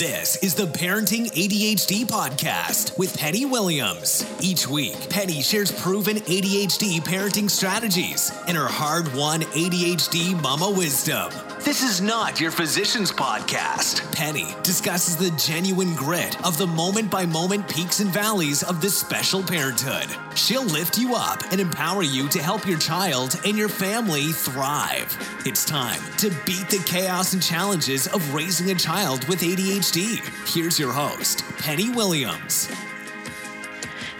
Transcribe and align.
This 0.00 0.36
is 0.36 0.54
the 0.54 0.64
Parenting 0.64 1.26
ADHD 1.26 2.06
podcast 2.06 2.96
with 2.96 3.14
Penny 3.18 3.44
Williams. 3.44 4.24
Each 4.40 4.66
week, 4.66 5.10
Penny 5.10 5.42
shares 5.42 5.70
proven 5.70 6.16
ADHD 6.16 7.00
parenting 7.00 7.50
strategies 7.50 8.32
and 8.48 8.56
her 8.56 8.66
hard 8.66 9.12
won 9.12 9.42
ADHD 9.42 10.40
mama 10.40 10.70
wisdom. 10.70 11.49
This 11.62 11.82
is 11.82 12.00
not 12.00 12.40
your 12.40 12.50
physician's 12.50 13.12
podcast. 13.12 14.10
Penny 14.14 14.54
discusses 14.62 15.18
the 15.18 15.30
genuine 15.32 15.94
grit 15.94 16.42
of 16.42 16.56
the 16.56 16.66
moment 16.66 17.10
by 17.10 17.26
moment 17.26 17.68
peaks 17.68 18.00
and 18.00 18.08
valleys 18.08 18.62
of 18.62 18.80
this 18.80 18.96
special 18.96 19.42
parenthood. 19.42 20.06
She'll 20.34 20.64
lift 20.64 20.96
you 20.96 21.14
up 21.14 21.42
and 21.52 21.60
empower 21.60 22.02
you 22.02 22.28
to 22.30 22.40
help 22.40 22.66
your 22.66 22.78
child 22.78 23.38
and 23.44 23.58
your 23.58 23.68
family 23.68 24.28
thrive. 24.32 25.14
It's 25.44 25.66
time 25.66 26.00
to 26.16 26.30
beat 26.46 26.70
the 26.70 26.82
chaos 26.86 27.34
and 27.34 27.42
challenges 27.42 28.06
of 28.06 28.34
raising 28.34 28.70
a 28.70 28.74
child 28.74 29.28
with 29.28 29.40
ADHD. 29.42 30.18
Here's 30.52 30.78
your 30.78 30.92
host, 30.92 31.44
Penny 31.58 31.90
Williams. 31.90 32.70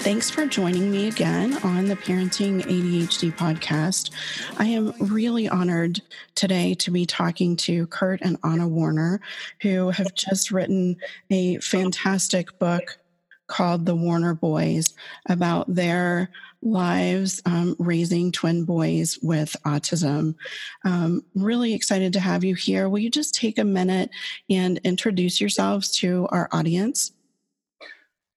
Thanks 0.00 0.30
for 0.30 0.46
joining 0.46 0.90
me 0.90 1.08
again 1.08 1.58
on 1.62 1.84
the 1.84 1.94
Parenting 1.94 2.62
ADHD 2.62 3.36
podcast. 3.36 4.10
I 4.58 4.64
am 4.64 4.94
really 4.98 5.46
honored 5.46 6.00
today 6.34 6.72
to 6.76 6.90
be 6.90 7.04
talking 7.04 7.54
to 7.56 7.86
Curt 7.88 8.20
and 8.22 8.38
Anna 8.42 8.66
Warner, 8.66 9.20
who 9.60 9.90
have 9.90 10.14
just 10.14 10.50
written 10.50 10.96
a 11.28 11.58
fantastic 11.58 12.58
book 12.58 12.98
called 13.46 13.84
The 13.84 13.94
Warner 13.94 14.32
Boys 14.32 14.94
about 15.28 15.72
their 15.72 16.30
lives 16.62 17.42
um, 17.44 17.76
raising 17.78 18.32
twin 18.32 18.64
boys 18.64 19.18
with 19.20 19.54
autism. 19.66 20.34
Um, 20.82 21.22
really 21.34 21.74
excited 21.74 22.14
to 22.14 22.20
have 22.20 22.42
you 22.42 22.54
here. 22.54 22.88
Will 22.88 23.00
you 23.00 23.10
just 23.10 23.34
take 23.34 23.58
a 23.58 23.64
minute 23.64 24.08
and 24.48 24.78
introduce 24.78 25.42
yourselves 25.42 25.90
to 25.98 26.26
our 26.30 26.48
audience? 26.52 27.12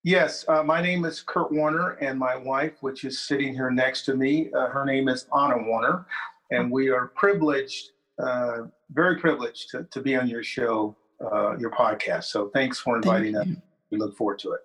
Yes, 0.03 0.43
uh, 0.49 0.61
my 0.61 0.81
name 0.81 1.05
is 1.05 1.21
Curt 1.21 1.49
Warner, 1.49 1.91
and 2.01 2.19
my 2.19 2.35
wife, 2.35 2.73
which 2.81 3.05
is 3.05 3.21
sitting 3.21 3.53
here 3.53 3.71
next 3.71 4.03
to 4.05 4.15
me, 4.15 4.51
uh, 4.51 4.67
her 4.67 4.83
name 4.83 5.07
is 5.07 5.27
Anna 5.33 5.57
Warner, 5.57 6.05
and 6.51 6.69
we 6.69 6.89
are 6.89 7.07
privileged, 7.15 7.91
uh, 8.19 8.63
very 8.91 9.17
privileged 9.17 9.69
to, 9.69 9.85
to, 9.85 10.01
be 10.01 10.17
on 10.17 10.27
your 10.27 10.43
show, 10.43 10.93
uh, 11.21 11.57
your 11.57 11.71
podcast. 11.71 12.25
So 12.25 12.49
thanks 12.53 12.79
for 12.79 12.97
inviting 12.97 13.35
Thank 13.35 13.47
us. 13.47 13.63
We 13.91 13.97
look 13.97 14.17
forward 14.17 14.39
to 14.39 14.51
it. 14.51 14.59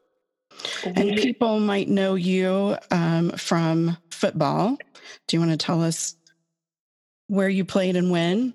And 0.84 1.16
people 1.16 1.60
might 1.60 1.88
know 1.88 2.16
you 2.16 2.76
um, 2.90 3.30
from 3.30 3.96
football. 4.10 4.76
Do 5.28 5.36
you 5.36 5.40
want 5.40 5.52
to 5.52 5.56
tell 5.56 5.84
us 5.84 6.16
where 7.28 7.48
you 7.48 7.64
played 7.64 7.94
and 7.94 8.10
when? 8.10 8.54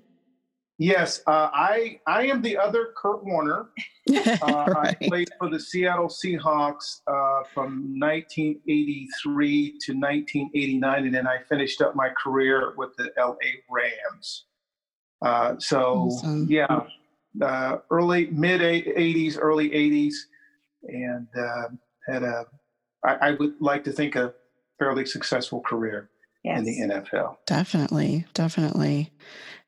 Yes, 0.78 1.20
uh, 1.26 1.50
I 1.52 2.00
I 2.06 2.26
am 2.26 2.42
the 2.42 2.56
other 2.56 2.88
Curt 2.96 3.24
Warner. 3.24 3.70
Uh, 4.06 4.66
right. 4.68 4.96
I 5.00 5.08
played 5.08 5.28
for 5.38 5.48
the 5.48 5.58
Seattle 5.58 6.08
Seahawks 6.08 7.00
uh, 7.06 7.42
from 7.54 7.98
1983 7.98 9.78
to 9.80 9.92
1989, 9.92 11.04
and 11.06 11.14
then 11.14 11.26
I 11.26 11.38
finished 11.48 11.80
up 11.80 11.96
my 11.96 12.10
career 12.10 12.74
with 12.76 12.90
the 12.98 13.10
LA 13.16 13.34
Rams. 13.70 14.44
Uh, 15.24 15.54
so 15.58 16.10
awesome. 16.10 16.46
yeah, 16.50 16.82
uh, 17.40 17.78
early 17.90 18.26
mid 18.26 18.60
80s, 18.60 19.38
early 19.40 19.70
80s, 19.70 20.14
and 20.88 21.26
uh, 21.34 21.68
had 22.06 22.22
a 22.22 22.44
I, 23.04 23.28
I 23.28 23.30
would 23.32 23.54
like 23.60 23.84
to 23.84 23.92
think 23.92 24.16
a 24.16 24.34
fairly 24.78 25.06
successful 25.06 25.60
career 25.60 26.10
yes. 26.44 26.58
in 26.58 26.64
the 26.64 26.94
NFL. 26.94 27.36
Definitely, 27.46 28.26
definitely. 28.34 29.10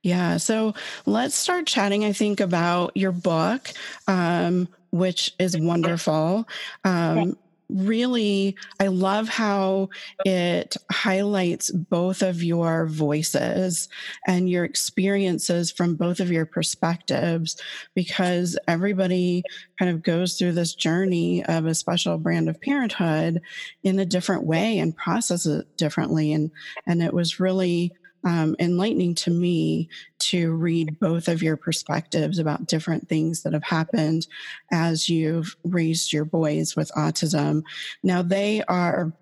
Yeah. 0.02 0.36
So 0.36 0.74
let's 1.04 1.34
start 1.34 1.66
chatting, 1.66 2.04
I 2.04 2.12
think, 2.12 2.38
about 2.40 2.96
your 2.96 3.12
book, 3.12 3.70
um, 4.06 4.68
which 4.90 5.34
is 5.38 5.58
wonderful. 5.58 6.46
Um, 6.84 7.36
really, 7.68 8.56
I 8.80 8.86
love 8.86 9.28
how 9.28 9.88
it 10.24 10.76
highlights 10.90 11.70
both 11.70 12.22
of 12.22 12.42
your 12.42 12.86
voices 12.86 13.88
and 14.26 14.48
your 14.48 14.64
experiences 14.64 15.70
from 15.70 15.96
both 15.96 16.20
of 16.20 16.30
your 16.30 16.46
perspectives, 16.46 17.60
because 17.94 18.58
everybody 18.68 19.42
kind 19.78 19.90
of 19.90 20.02
goes 20.02 20.38
through 20.38 20.52
this 20.52 20.74
journey 20.74 21.44
of 21.44 21.66
a 21.66 21.74
special 21.74 22.18
brand 22.18 22.48
of 22.48 22.60
parenthood 22.60 23.42
in 23.82 23.98
a 23.98 24.06
different 24.06 24.44
way 24.44 24.78
and 24.78 24.96
processes 24.96 25.60
it 25.60 25.76
differently. 25.76 26.32
And, 26.32 26.50
and 26.86 27.02
it 27.02 27.12
was 27.12 27.40
really, 27.40 27.92
um, 28.26 28.56
enlightening 28.58 29.14
to 29.14 29.30
me 29.30 29.88
to 30.18 30.52
read 30.52 30.98
both 30.98 31.28
of 31.28 31.42
your 31.42 31.56
perspectives 31.56 32.40
about 32.40 32.66
different 32.66 33.08
things 33.08 33.44
that 33.44 33.52
have 33.52 33.62
happened 33.62 34.26
as 34.72 35.08
you've 35.08 35.56
raised 35.62 36.12
your 36.12 36.24
boys 36.24 36.74
with 36.74 36.90
autism. 36.96 37.62
Now, 38.02 38.22
they 38.22 38.64
are, 38.64 39.12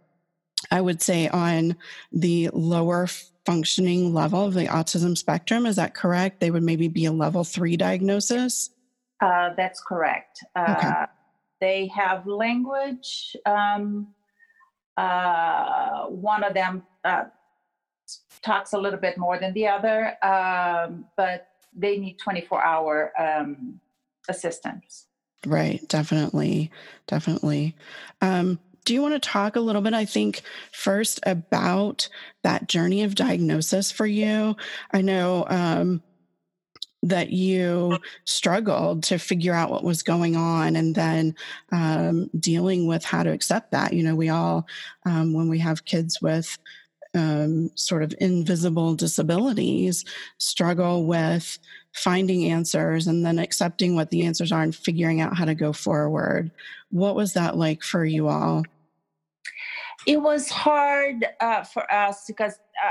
I 0.70 0.80
would 0.80 1.02
say, 1.02 1.28
on 1.28 1.76
the 2.12 2.48
lower 2.54 3.06
functioning 3.44 4.14
level 4.14 4.46
of 4.46 4.54
the 4.54 4.68
autism 4.68 5.18
spectrum. 5.18 5.66
Is 5.66 5.76
that 5.76 5.94
correct? 5.94 6.40
They 6.40 6.50
would 6.50 6.62
maybe 6.62 6.88
be 6.88 7.04
a 7.04 7.12
level 7.12 7.44
three 7.44 7.76
diagnosis? 7.76 8.70
Uh, 9.20 9.50
that's 9.54 9.82
correct. 9.82 10.42
Uh, 10.56 10.74
okay. 10.78 10.92
They 11.60 11.86
have 11.88 12.26
language. 12.26 13.36
Um, 13.44 14.14
uh, 14.96 16.06
one 16.06 16.42
of 16.42 16.54
them 16.54 16.84
uh, 17.04 17.24
talks 18.42 18.72
a 18.72 18.78
little 18.78 19.00
bit 19.00 19.18
more 19.18 19.38
than 19.38 19.52
the 19.54 19.66
other, 19.66 20.16
um, 20.24 21.06
but 21.16 21.48
they 21.74 21.98
need 21.98 22.18
24 22.18 22.62
hour 22.62 23.12
um, 23.18 23.80
assistance. 24.28 25.06
Right, 25.46 25.86
definitely, 25.88 26.70
definitely. 27.06 27.76
Um, 28.20 28.58
do 28.84 28.92
you 28.94 29.02
want 29.02 29.14
to 29.14 29.20
talk 29.20 29.56
a 29.56 29.60
little 29.60 29.82
bit, 29.82 29.94
I 29.94 30.04
think, 30.04 30.42
first 30.72 31.20
about 31.24 32.08
that 32.42 32.68
journey 32.68 33.02
of 33.02 33.14
diagnosis 33.14 33.90
for 33.90 34.06
you? 34.06 34.56
I 34.92 35.00
know 35.00 35.46
um, 35.48 36.02
that 37.02 37.30
you 37.30 37.98
struggled 38.24 39.02
to 39.04 39.18
figure 39.18 39.54
out 39.54 39.70
what 39.70 39.84
was 39.84 40.02
going 40.02 40.36
on 40.36 40.76
and 40.76 40.94
then 40.94 41.34
um, 41.72 42.30
dealing 42.38 42.86
with 42.86 43.04
how 43.04 43.22
to 43.22 43.30
accept 43.30 43.72
that. 43.72 43.92
You 43.92 44.02
know, 44.02 44.14
we 44.14 44.28
all, 44.28 44.66
um, 45.04 45.32
when 45.32 45.48
we 45.48 45.58
have 45.58 45.84
kids 45.84 46.20
with 46.20 46.58
um, 47.14 47.70
sort 47.74 48.02
of 48.02 48.14
invisible 48.20 48.94
disabilities 48.94 50.04
struggle 50.38 51.06
with 51.06 51.58
finding 51.94 52.50
answers 52.50 53.06
and 53.06 53.24
then 53.24 53.38
accepting 53.38 53.94
what 53.94 54.10
the 54.10 54.26
answers 54.26 54.50
are 54.50 54.62
and 54.62 54.74
figuring 54.74 55.20
out 55.20 55.36
how 55.36 55.44
to 55.44 55.54
go 55.54 55.72
forward. 55.72 56.50
What 56.90 57.14
was 57.14 57.32
that 57.34 57.56
like 57.56 57.82
for 57.82 58.04
you 58.04 58.28
all? 58.28 58.64
It 60.06 60.20
was 60.20 60.50
hard 60.50 61.24
uh, 61.40 61.62
for 61.62 61.90
us 61.92 62.24
because 62.26 62.58
uh, 62.84 62.90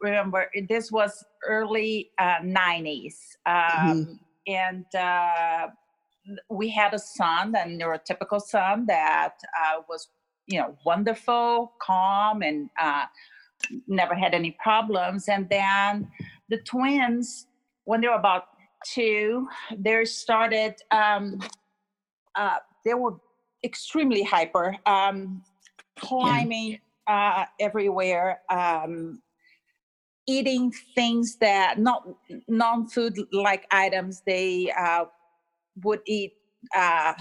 remember 0.00 0.50
this 0.68 0.92
was 0.92 1.24
early 1.46 2.10
uh, 2.18 2.38
90s 2.42 3.14
um, 3.46 3.54
mm-hmm. 3.56 4.12
and 4.46 4.86
uh, 4.94 5.68
we 6.48 6.68
had 6.68 6.94
a 6.94 6.98
son 6.98 7.54
a 7.54 7.66
neurotypical 7.66 8.40
son 8.40 8.86
that 8.86 9.34
uh, 9.58 9.80
was 9.88 10.08
you 10.46 10.58
know 10.58 10.76
wonderful 10.84 11.72
calm 11.80 12.42
and 12.42 12.70
uh, 12.80 13.04
never 13.86 14.14
had 14.14 14.34
any 14.34 14.56
problems. 14.62 15.28
And 15.28 15.48
then 15.48 16.08
the 16.48 16.58
twins, 16.58 17.46
when 17.84 18.00
they 18.00 18.08
were 18.08 18.14
about 18.14 18.44
two, 18.86 19.48
they 19.76 20.04
started, 20.04 20.74
um, 20.90 21.40
uh, 22.34 22.58
they 22.84 22.94
were 22.94 23.16
extremely 23.64 24.22
hyper, 24.22 24.76
um, 24.86 25.42
climbing 25.98 26.80
uh, 27.06 27.44
everywhere, 27.60 28.40
um, 28.50 29.20
eating 30.26 30.72
things 30.94 31.36
that 31.36 31.78
not 31.78 32.06
non-food 32.48 33.18
like 33.32 33.66
items. 33.70 34.22
They 34.26 34.72
uh, 34.78 35.04
would 35.82 36.00
eat 36.06 36.32
uh, 36.74 37.14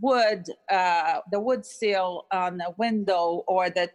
wood, 0.00 0.44
uh, 0.70 1.20
the 1.30 1.40
wood 1.40 1.64
seal 1.64 2.26
on 2.32 2.58
the 2.58 2.74
window 2.76 3.44
or 3.46 3.70
the 3.70 3.90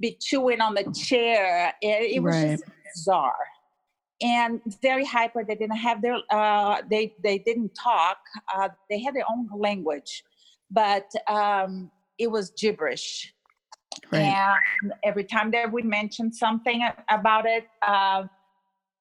be 0.00 0.16
chewing 0.20 0.60
on 0.60 0.74
the 0.74 0.84
chair. 0.92 1.72
It, 1.80 2.16
it 2.16 2.22
was 2.22 2.34
right. 2.34 2.60
bizarre 2.94 3.34
and 4.22 4.60
very 4.82 5.04
hyper. 5.04 5.44
They 5.44 5.54
didn't 5.54 5.76
have 5.76 6.00
their, 6.02 6.18
uh, 6.30 6.82
they, 6.90 7.14
they 7.22 7.38
didn't 7.38 7.72
talk. 7.74 8.18
Uh, 8.54 8.68
they 8.88 9.00
had 9.00 9.14
their 9.14 9.24
own 9.30 9.48
language, 9.56 10.24
but 10.70 11.10
um, 11.28 11.90
it 12.18 12.30
was 12.30 12.50
gibberish. 12.50 13.32
Right. 14.12 14.20
And 14.82 14.92
every 15.04 15.24
time 15.24 15.50
that 15.52 15.70
we 15.72 15.82
mentioned 15.82 16.34
something 16.34 16.86
about 17.10 17.46
it, 17.46 17.66
uh, 17.86 18.24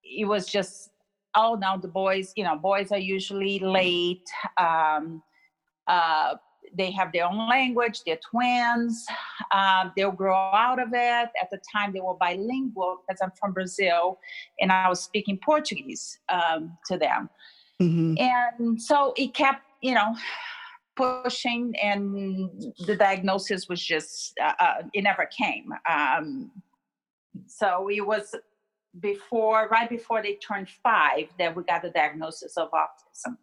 it 0.04 0.28
was 0.28 0.46
just, 0.46 0.90
oh, 1.36 1.56
no, 1.56 1.78
the 1.82 1.88
boys, 1.88 2.32
you 2.36 2.44
know, 2.44 2.56
boys 2.56 2.92
are 2.92 2.98
usually 2.98 3.60
late. 3.60 4.28
Um, 4.58 5.22
uh, 5.88 6.36
they 6.78 6.92
have 6.92 7.12
their 7.12 7.26
own 7.26 7.48
language, 7.50 8.02
they're 8.06 8.20
twins, 8.30 9.06
um, 9.52 9.92
they'll 9.96 10.12
grow 10.12 10.36
out 10.36 10.82
of 10.82 10.90
it. 10.90 11.30
At 11.42 11.50
the 11.52 11.60
time, 11.74 11.94
they 11.94 12.02
were 12.02 12.16
bilingual 12.16 13.02
because 13.08 13.22
I'm 13.22 13.32
from 13.40 13.54
Brazil 13.54 14.20
and 14.60 14.72
I 14.72 14.90
was 14.90 15.02
speaking 15.02 15.40
Portuguese 15.44 16.20
um, 16.30 16.78
to 16.88 16.98
them. 16.98 17.30
Mm-hmm. 17.82 18.16
And 18.18 18.82
so 18.82 19.14
it 19.18 19.34
kept 19.34 19.62
you 19.86 19.94
know, 19.94 20.16
pushing, 20.96 21.76
and 21.82 22.50
the 22.88 22.96
diagnosis 22.96 23.70
was 23.70 23.80
just 23.80 24.34
uh, 24.42 24.54
uh, 24.60 24.74
it 24.94 25.04
never 25.04 25.30
came. 25.38 25.72
Um, 25.88 26.52
so 27.46 27.88
it 27.90 28.06
was 28.06 28.34
before, 29.00 29.68
right 29.70 29.88
before 29.88 30.24
they 30.24 30.36
turned 30.36 30.70
five, 30.82 31.28
that 31.38 31.56
we 31.56 31.64
got 31.64 31.84
the 31.84 31.92
diagnosis 31.92 32.58
of 32.58 32.70
autism. 32.72 33.38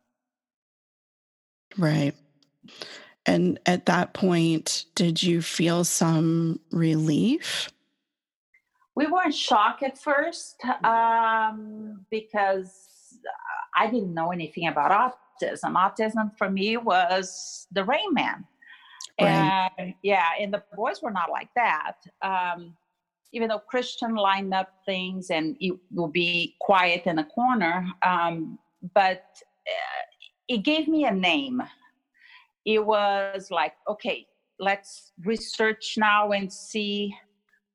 Right. 1.79 2.15
And 3.27 3.59
at 3.67 3.87
that 3.87 4.15
point, 4.15 4.87
did 4.95 5.23
you 5.23 5.43
feel 5.43 5.85
some 5.85 6.61
relief? 6.71 7.71
We 8.95 9.07
were 9.07 9.23
in 9.25 9.33
shock 9.33 9.83
at 9.83 9.97
first 9.97 10.63
um, 10.85 12.05
because 12.11 13.19
I 13.75 13.87
didn't 13.87 14.13
know 14.13 14.33
anything 14.33 14.67
about 14.67 14.91
autism. 14.91 15.75
Autism 15.75 16.37
for 16.37 16.51
me 16.51 16.77
was 16.77 17.67
the 17.73 17.85
Rain 17.85 18.13
Man. 18.13 18.45
Right. 19.21 19.71
And 19.79 19.95
yeah, 20.03 20.31
and 20.39 20.53
the 20.53 20.63
boys 20.75 21.01
were 21.03 21.11
not 21.11 21.31
like 21.31 21.49
that. 21.55 21.95
Um, 22.23 22.77
even 23.33 23.49
though 23.49 23.59
Christian 23.59 24.15
lined 24.15 24.53
up 24.53 24.75
things 24.85 25.31
and 25.31 25.57
it 25.61 25.75
will 25.91 26.09
be 26.09 26.57
quiet 26.61 27.07
in 27.07 27.19
a 27.19 27.25
corner, 27.25 27.87
um, 28.03 28.59
but 28.95 29.25
uh, 29.67 30.03
it 30.49 30.59
gave 30.59 30.87
me 30.87 31.07
a 31.07 31.11
name. 31.11 31.63
It 32.65 32.85
was 32.85 33.51
like, 33.51 33.75
okay, 33.89 34.27
let's 34.59 35.13
research 35.25 35.95
now 35.97 36.33
and 36.33 36.53
see 36.53 37.15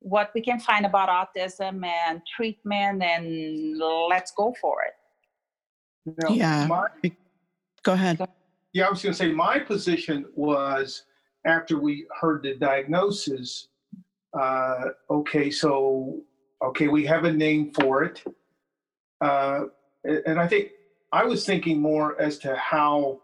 what 0.00 0.30
we 0.34 0.40
can 0.40 0.60
find 0.60 0.86
about 0.86 1.08
autism 1.08 1.84
and 1.84 2.20
treatment, 2.36 3.02
and 3.02 3.76
let's 3.78 4.32
go 4.32 4.54
for 4.60 4.78
it. 4.82 6.14
Now, 6.22 6.28
yeah. 6.30 6.66
My, 6.66 6.86
go 7.82 7.92
ahead. 7.92 8.26
Yeah, 8.72 8.86
I 8.86 8.90
was 8.90 9.02
going 9.02 9.12
to 9.12 9.18
say 9.18 9.32
my 9.32 9.58
position 9.58 10.26
was 10.34 11.04
after 11.44 11.78
we 11.78 12.06
heard 12.20 12.42
the 12.42 12.54
diagnosis 12.54 13.68
uh, 14.34 14.84
okay, 15.10 15.50
so 15.50 16.20
okay, 16.62 16.88
we 16.88 17.06
have 17.06 17.24
a 17.24 17.32
name 17.32 17.72
for 17.72 18.02
it, 18.04 18.22
uh, 19.20 19.64
and 20.04 20.38
I 20.38 20.46
think 20.46 20.70
I 21.12 21.24
was 21.24 21.46
thinking 21.46 21.80
more 21.80 22.20
as 22.20 22.38
to 22.38 22.54
how 22.56 23.20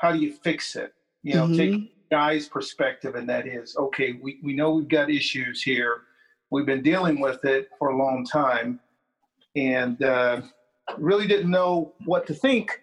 how 0.00 0.12
do 0.12 0.18
you 0.18 0.32
fix 0.32 0.76
it? 0.76 0.92
You 1.22 1.34
know, 1.34 1.46
mm-hmm. 1.46 1.56
take 1.56 2.10
guy's 2.10 2.48
perspective, 2.48 3.14
and 3.14 3.28
that 3.28 3.46
is 3.46 3.76
okay. 3.76 4.18
We 4.20 4.38
we 4.42 4.54
know 4.54 4.72
we've 4.72 4.88
got 4.88 5.10
issues 5.10 5.62
here. 5.62 6.02
We've 6.50 6.66
been 6.66 6.82
dealing 6.82 7.20
with 7.20 7.44
it 7.44 7.68
for 7.78 7.90
a 7.90 7.96
long 7.96 8.24
time, 8.24 8.80
and 9.54 10.02
uh, 10.02 10.42
really 10.98 11.26
didn't 11.26 11.50
know 11.50 11.94
what 12.04 12.26
to 12.26 12.34
think 12.34 12.80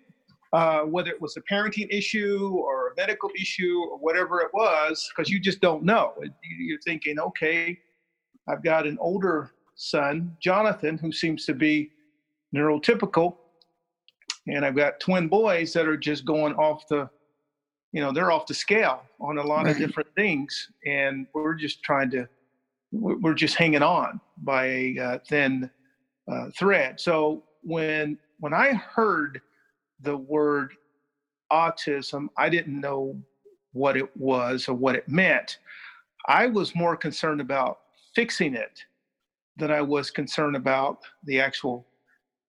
uh, 0.53 0.81
whether 0.81 1.09
it 1.09 1.21
was 1.21 1.37
a 1.37 1.41
parenting 1.41 1.87
issue 1.89 2.49
or 2.53 2.89
a 2.89 2.95
medical 2.95 3.29
issue 3.39 3.81
or 3.91 3.97
whatever 3.97 4.39
it 4.41 4.49
was, 4.53 5.09
because 5.09 5.29
you 5.29 5.39
just 5.39 5.59
don't 5.59 5.83
know. 5.83 6.13
You're 6.59 6.79
thinking, 6.81 7.19
okay, 7.19 7.77
I've 8.47 8.63
got 8.63 8.87
an 8.87 8.97
older 8.99 9.51
son, 9.75 10.35
Jonathan, 10.39 10.97
who 10.97 11.11
seems 11.11 11.45
to 11.45 11.53
be 11.53 11.91
neurotypical, 12.55 13.35
and 14.47 14.65
I've 14.65 14.75
got 14.75 14.99
twin 14.99 15.27
boys 15.27 15.73
that 15.73 15.87
are 15.87 15.97
just 15.97 16.25
going 16.25 16.53
off 16.55 16.87
the, 16.87 17.09
you 17.91 18.01
know, 18.01 18.11
they're 18.11 18.31
off 18.31 18.47
the 18.47 18.53
scale 18.53 19.01
on 19.19 19.37
a 19.37 19.43
lot 19.43 19.65
right. 19.65 19.71
of 19.71 19.77
different 19.77 20.09
things, 20.15 20.69
and 20.85 21.27
we're 21.33 21.55
just 21.55 21.83
trying 21.83 22.09
to, 22.11 22.27
we're 22.91 23.33
just 23.33 23.55
hanging 23.55 23.83
on 23.83 24.19
by 24.43 24.65
a 24.65 24.99
uh, 24.99 25.19
thin 25.27 25.69
uh, 26.31 26.47
thread. 26.57 26.99
So 26.99 27.43
when 27.63 28.17
when 28.39 28.53
I 28.53 28.73
heard 28.73 29.41
the 30.01 30.15
word 30.15 30.73
autism, 31.51 32.27
I 32.37 32.49
didn't 32.49 32.79
know 32.79 33.19
what 33.73 33.97
it 33.97 34.15
was 34.15 34.67
or 34.67 34.73
what 34.73 34.95
it 34.95 35.07
meant. 35.09 35.59
I 36.27 36.47
was 36.47 36.75
more 36.75 36.95
concerned 36.95 37.41
about 37.41 37.79
fixing 38.13 38.55
it 38.55 38.83
than 39.57 39.71
I 39.71 39.81
was 39.81 40.11
concerned 40.11 40.55
about 40.55 40.99
the 41.23 41.39
actual, 41.39 41.87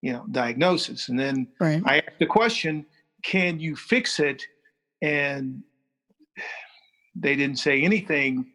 you 0.03 0.13
know, 0.13 0.25
diagnosis. 0.31 1.09
And 1.09 1.19
then 1.19 1.49
right. 1.61 1.83
I 1.85 1.99
asked 1.99 2.19
the 2.19 2.27
question, 2.27 2.87
can 3.23 3.59
you 3.59 3.77
fix 3.77 4.21
it? 4.21 4.43
And 5.03 5.63
they 7.15 7.35
didn't 7.35 7.59
say 7.59 7.83
anything, 7.83 8.53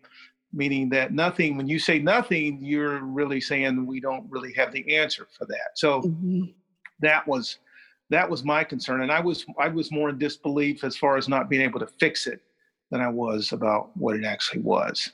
meaning 0.53 0.89
that 0.89 1.13
nothing, 1.13 1.57
when 1.57 1.67
you 1.67 1.79
say 1.79 1.99
nothing, 1.99 2.59
you're 2.61 3.03
really 3.03 3.41
saying 3.41 3.85
we 3.85 3.99
don't 3.99 4.29
really 4.29 4.53
have 4.53 4.71
the 4.71 4.95
answer 4.95 5.27
for 5.37 5.45
that. 5.47 5.71
So 5.75 6.01
mm-hmm. 6.01 6.43
that 7.01 7.27
was 7.27 7.57
that 8.09 8.29
was 8.29 8.43
my 8.43 8.63
concern 8.63 9.01
and 9.01 9.11
i 9.11 9.19
was 9.19 9.45
i 9.59 9.67
was 9.67 9.91
more 9.91 10.09
in 10.09 10.17
disbelief 10.17 10.83
as 10.83 10.95
far 10.95 11.17
as 11.17 11.27
not 11.27 11.49
being 11.49 11.61
able 11.61 11.79
to 11.79 11.87
fix 11.87 12.27
it 12.27 12.41
than 12.91 13.01
i 13.01 13.07
was 13.07 13.51
about 13.51 13.95
what 13.97 14.15
it 14.15 14.23
actually 14.23 14.61
was 14.61 15.11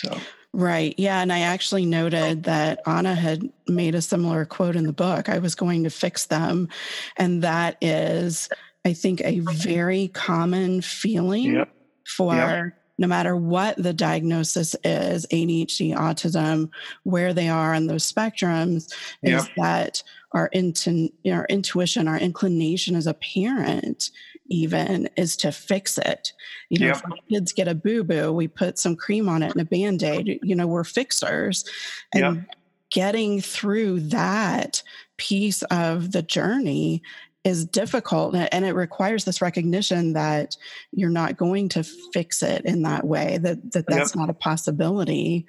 so 0.00 0.18
right 0.52 0.94
yeah 0.98 1.20
and 1.20 1.32
i 1.32 1.40
actually 1.40 1.86
noted 1.86 2.44
that 2.44 2.80
anna 2.86 3.14
had 3.14 3.48
made 3.68 3.94
a 3.94 4.02
similar 4.02 4.44
quote 4.44 4.76
in 4.76 4.86
the 4.86 4.92
book 4.92 5.28
i 5.28 5.38
was 5.38 5.54
going 5.54 5.84
to 5.84 5.90
fix 5.90 6.26
them 6.26 6.68
and 7.16 7.42
that 7.42 7.76
is 7.80 8.48
i 8.84 8.92
think 8.92 9.20
a 9.20 9.40
very 9.40 10.08
common 10.08 10.80
feeling 10.80 11.54
yep. 11.54 11.72
for 12.04 12.34
yep 12.34 12.72
no 13.00 13.06
matter 13.06 13.34
what 13.34 13.82
the 13.82 13.94
diagnosis 13.94 14.76
is 14.84 15.26
ADHD, 15.32 15.96
autism, 15.96 16.68
where 17.04 17.32
they 17.32 17.48
are 17.48 17.74
on 17.74 17.86
those 17.86 18.10
spectrums, 18.10 18.92
yep. 19.22 19.40
is 19.40 19.48
that 19.56 20.02
our, 20.32 20.50
intu- 20.52 21.08
our 21.26 21.46
intuition, 21.48 22.06
our 22.06 22.18
inclination 22.18 22.94
as 22.94 23.06
a 23.06 23.14
parent, 23.14 24.10
even 24.50 25.08
is 25.16 25.36
to 25.38 25.52
fix 25.52 25.96
it. 25.96 26.32
You 26.68 26.80
know, 26.80 26.86
yep. 26.86 27.02
if 27.06 27.28
kids 27.28 27.52
get 27.52 27.68
a 27.68 27.74
boo 27.74 28.04
boo, 28.04 28.32
we 28.32 28.48
put 28.48 28.78
some 28.78 28.96
cream 28.96 29.28
on 29.28 29.42
it 29.42 29.52
and 29.52 29.60
a 29.60 29.64
band 29.64 30.02
aid. 30.02 30.40
You 30.42 30.54
know, 30.54 30.66
we're 30.66 30.84
fixers. 30.84 31.64
And 32.12 32.36
yep. 32.36 32.56
getting 32.90 33.40
through 33.40 34.00
that 34.00 34.82
piece 35.16 35.62
of 35.64 36.12
the 36.12 36.22
journey 36.22 37.02
is 37.42 37.64
difficult 37.64 38.34
and 38.34 38.64
it 38.66 38.74
requires 38.74 39.24
this 39.24 39.40
recognition 39.40 40.12
that 40.12 40.56
you're 40.92 41.08
not 41.08 41.38
going 41.38 41.70
to 41.70 41.82
fix 42.12 42.42
it 42.42 42.64
in 42.66 42.82
that 42.82 43.06
way 43.06 43.38
that, 43.38 43.72
that 43.72 43.86
that's 43.86 44.10
yep. 44.10 44.16
not 44.16 44.28
a 44.28 44.34
possibility 44.34 45.46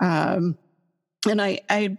um, 0.00 0.56
and 1.28 1.42
i 1.42 1.60
i 1.68 1.96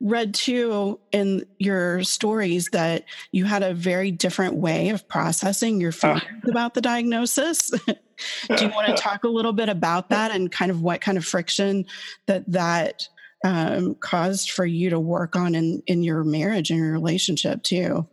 read 0.00 0.32
too 0.32 0.98
in 1.12 1.44
your 1.58 2.02
stories 2.04 2.68
that 2.72 3.04
you 3.32 3.44
had 3.44 3.62
a 3.62 3.74
very 3.74 4.10
different 4.10 4.54
way 4.54 4.90
of 4.90 5.06
processing 5.08 5.80
your 5.80 5.92
feelings 5.92 6.22
uh. 6.46 6.50
about 6.50 6.74
the 6.74 6.80
diagnosis 6.80 7.70
do 8.56 8.64
you 8.64 8.68
want 8.70 8.86
to 8.86 8.94
talk 9.02 9.24
a 9.24 9.28
little 9.28 9.52
bit 9.52 9.68
about 9.68 10.08
that 10.08 10.30
and 10.30 10.52
kind 10.52 10.70
of 10.70 10.82
what 10.82 11.00
kind 11.00 11.18
of 11.18 11.24
friction 11.24 11.84
that 12.26 12.44
that 12.50 13.08
um, 13.44 13.94
caused 13.96 14.50
for 14.50 14.66
you 14.66 14.90
to 14.90 15.00
work 15.00 15.34
on 15.34 15.54
in 15.54 15.82
in 15.86 16.02
your 16.02 16.22
marriage 16.22 16.70
and 16.70 16.78
your 16.78 16.92
relationship 16.92 17.62
too 17.62 18.06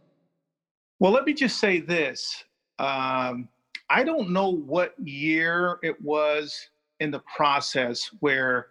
well, 0.99 1.11
let 1.11 1.25
me 1.25 1.33
just 1.33 1.59
say 1.59 1.81
this. 1.81 2.43
Um, 2.79 3.49
I 3.89 4.03
don't 4.03 4.31
know 4.31 4.49
what 4.49 4.93
year 5.03 5.79
it 5.83 6.01
was 6.01 6.69
in 6.99 7.11
the 7.11 7.21
process 7.35 8.09
where 8.19 8.67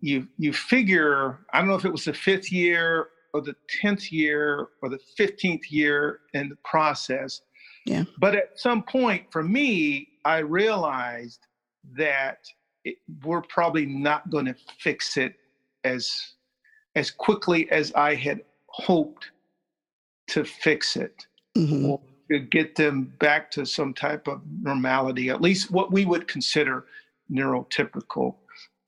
you 0.00 0.28
you 0.38 0.52
figure 0.52 1.38
I 1.52 1.58
don't 1.58 1.68
know 1.68 1.74
if 1.74 1.84
it 1.84 1.92
was 1.92 2.04
the 2.04 2.14
fifth 2.14 2.52
year 2.52 3.08
or 3.34 3.40
the 3.40 3.54
tenth 3.80 4.12
year 4.12 4.68
or 4.82 4.88
the 4.88 4.98
fifteenth 5.16 5.70
year 5.70 6.20
in 6.34 6.48
the 6.48 6.56
process. 6.64 7.42
Yeah. 7.84 8.04
But 8.18 8.34
at 8.34 8.58
some 8.58 8.82
point, 8.82 9.24
for 9.30 9.42
me, 9.42 10.08
I 10.24 10.38
realized 10.38 11.40
that 11.96 12.38
it, 12.84 12.96
we're 13.24 13.42
probably 13.42 13.86
not 13.86 14.30
going 14.30 14.44
to 14.46 14.54
fix 14.78 15.16
it 15.16 15.34
as 15.84 16.34
as 16.94 17.10
quickly 17.10 17.70
as 17.70 17.92
I 17.94 18.14
had 18.14 18.42
hoped 18.68 19.30
to 20.28 20.44
fix 20.44 20.96
it 20.96 21.26
mm-hmm. 21.56 21.86
or 21.86 22.00
to 22.30 22.38
get 22.38 22.76
them 22.76 23.12
back 23.18 23.50
to 23.52 23.64
some 23.64 23.94
type 23.94 24.28
of 24.28 24.42
normality, 24.60 25.30
at 25.30 25.40
least 25.40 25.70
what 25.70 25.90
we 25.90 26.04
would 26.04 26.28
consider 26.28 26.86
neurotypical 27.30 28.34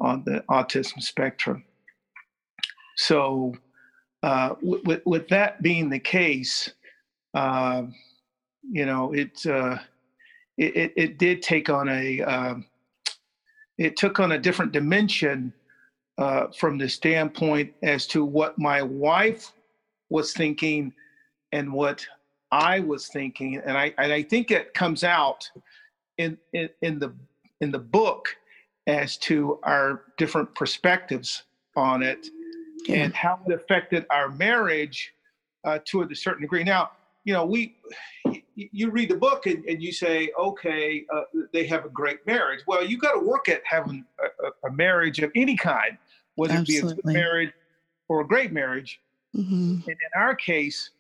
on 0.01 0.23
the 0.25 0.43
autism 0.51 1.01
spectrum. 1.03 1.65
So, 2.97 3.55
uh, 4.23 4.55
with, 4.63 5.03
with 5.07 5.29
that 5.29 5.63
being 5.63 5.89
the 5.89 5.99
case, 5.99 6.71
uh, 7.35 7.85
you 8.71 8.87
know, 8.87 9.13
it, 9.13 9.47
uh, 9.47 9.79
it, 10.59 10.77
it, 10.77 10.93
it 10.97 11.19
did 11.19 11.43
take 11.43 11.71
on 11.71 11.89
a 11.89 12.21
um, 12.23 12.67
it 13.79 13.97
took 13.97 14.21
on 14.21 14.33
a 14.33 14.39
different 14.39 14.73
dimension 14.73 15.53
uh, 16.19 16.49
from 16.59 16.77
the 16.77 16.89
standpoint 16.89 17.73
as 17.83 18.07
to 18.09 18.27
what 18.27 18.59
my 18.59 18.83
wife 18.83 19.53
was 20.11 20.35
thinking 20.35 20.93
and 21.53 21.73
what 21.73 22.07
I 22.53 22.81
was 22.81 23.09
thinking, 23.09 23.57
and 23.65 23.79
I 23.79 23.95
and 23.97 24.13
I 24.13 24.23
think 24.23 24.51
it 24.51 24.75
comes 24.75 25.03
out 25.03 25.49
in 26.19 26.37
in, 26.53 26.69
in 26.83 26.99
the 26.99 27.15
in 27.61 27.71
the 27.71 27.79
book 27.79 28.29
as 28.91 29.17
to 29.17 29.61
our 29.63 30.03
different 30.19 30.53
perspectives 30.57 31.45
on 31.77 32.03
it 32.03 32.27
yeah. 32.87 32.97
and 32.97 33.15
how 33.15 33.39
it 33.47 33.55
affected 33.55 34.05
our 34.11 34.31
marriage 34.31 35.15
uh, 35.65 35.79
to 35.85 36.03
a 36.03 36.15
certain 36.15 36.43
degree. 36.43 36.65
Now, 36.65 36.91
you 37.25 37.33
know, 37.33 37.47
we 37.47 37.77
you 38.57 38.91
read 38.91 39.11
the 39.11 39.17
book 39.17 39.47
and, 39.47 39.65
and 39.67 39.81
you 39.81 39.93
say, 39.93 40.31
okay, 40.39 41.05
uh, 41.15 41.23
they 41.53 41.67
have 41.67 41.85
a 41.85 41.89
great 41.89 42.27
marriage. 42.27 42.61
Well, 42.67 42.85
you 42.85 42.99
got 42.99 43.13
to 43.13 43.21
work 43.21 43.49
at 43.49 43.63
having 43.65 44.05
a, 44.21 44.69
a, 44.69 44.73
marriage 44.73 45.21
of 45.21 45.31
any 45.35 45.57
kind, 45.57 45.97
whether 46.35 46.55
Absolutely. 46.55 46.93
it 46.93 47.05
be 47.05 47.11
a 47.11 47.13
marriage 47.13 47.53
or 48.09 48.21
a 48.21 48.27
great 48.27 48.53
marriage. 48.53 49.01
Mm-hmm. 49.37 49.55
And 49.55 49.89
in 49.89 50.21
our 50.21 50.35
case, 50.35 50.91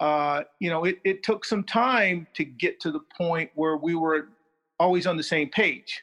uh, 0.00 0.44
you 0.58 0.70
know, 0.70 0.84
it, 0.84 0.98
it 1.04 1.22
took 1.22 1.44
some 1.44 1.64
time 1.64 2.26
to 2.34 2.44
get 2.44 2.80
to 2.80 2.90
the 2.90 3.00
point 3.16 3.50
where 3.54 3.76
we 3.76 3.94
were 3.94 4.28
always 4.80 5.06
on 5.06 5.16
the 5.16 5.22
same 5.22 5.48
page. 5.48 6.02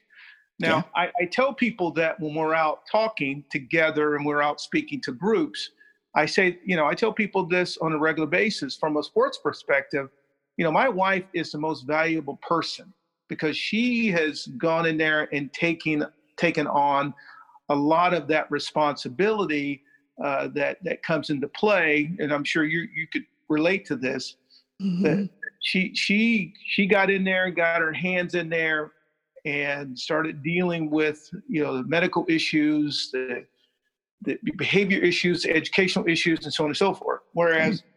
Now, 0.60 0.77
yeah. 0.77 0.83
I, 0.95 1.12
I, 1.22 1.25
tell 1.25 1.53
people 1.53 1.91
that 1.93 2.19
when 2.19 2.36
we're 2.36 2.53
out 2.53 2.81
talking 2.89 3.43
together 3.50 4.15
and 4.15 4.25
we're 4.25 4.41
out 4.41 4.62
speaking 4.62 5.01
to 5.01 5.12
groups, 5.12 5.72
I 6.15 6.25
say, 6.25 6.60
you 6.63 6.75
know, 6.75 6.86
I 6.86 6.93
tell 6.93 7.12
people 7.12 7.45
this 7.45 7.77
on 7.77 7.91
a 7.91 7.98
regular 7.98 8.27
basis 8.27 8.75
from 8.75 8.98
a 8.98 9.03
sports 9.03 9.39
perspective. 9.41 10.10
You 10.57 10.63
know, 10.63 10.72
my 10.72 10.88
wife 10.88 11.24
is 11.33 11.51
the 11.51 11.57
most 11.57 11.88
valuable 11.88 12.38
person 12.48 12.93
because 13.29 13.57
she 13.57 14.10
has 14.10 14.45
gone 14.57 14.86
in 14.86 14.98
there 14.98 15.27
and 15.33 15.51
taken 15.53 16.05
taken 16.38 16.67
on 16.67 17.13
a 17.69 17.75
lot 17.75 18.13
of 18.13 18.27
that 18.27 18.50
responsibility 18.51 19.81
uh, 20.24 20.50
that 20.50 20.77
that 20.83 21.01
comes 21.01 21.31
into 21.31 21.48
play. 21.48 22.12
And 22.19 22.31
I'm 22.31 22.43
sure 22.43 22.63
you 22.63 22.88
you 22.95 23.07
could 23.07 23.25
relate 23.50 23.86
to 23.88 23.95
this. 23.95 24.36
Mm-hmm. 24.81 25.03
That 25.03 25.29
she 25.62 25.95
she 25.95 26.53
she 26.67 26.86
got 26.86 27.10
in 27.10 27.24
there, 27.24 27.45
and 27.45 27.55
got 27.55 27.81
her 27.81 27.93
hands 27.93 28.36
in 28.36 28.50
there, 28.50 28.91
and 29.45 29.97
started 29.97 30.41
dealing 30.41 30.89
with 30.89 31.29
you 31.47 31.63
know 31.63 31.77
the 31.77 31.83
medical 31.83 32.25
issues, 32.29 33.09
the 33.12 33.45
the 34.23 34.39
behavior 34.57 35.00
issues, 35.00 35.43
the 35.43 35.55
educational 35.55 36.07
issues, 36.07 36.43
and 36.45 36.53
so 36.53 36.63
on 36.63 36.69
and 36.69 36.77
so 36.77 36.93
forth. 36.93 37.21
Whereas, 37.33 37.81
mm-hmm. 37.81 37.88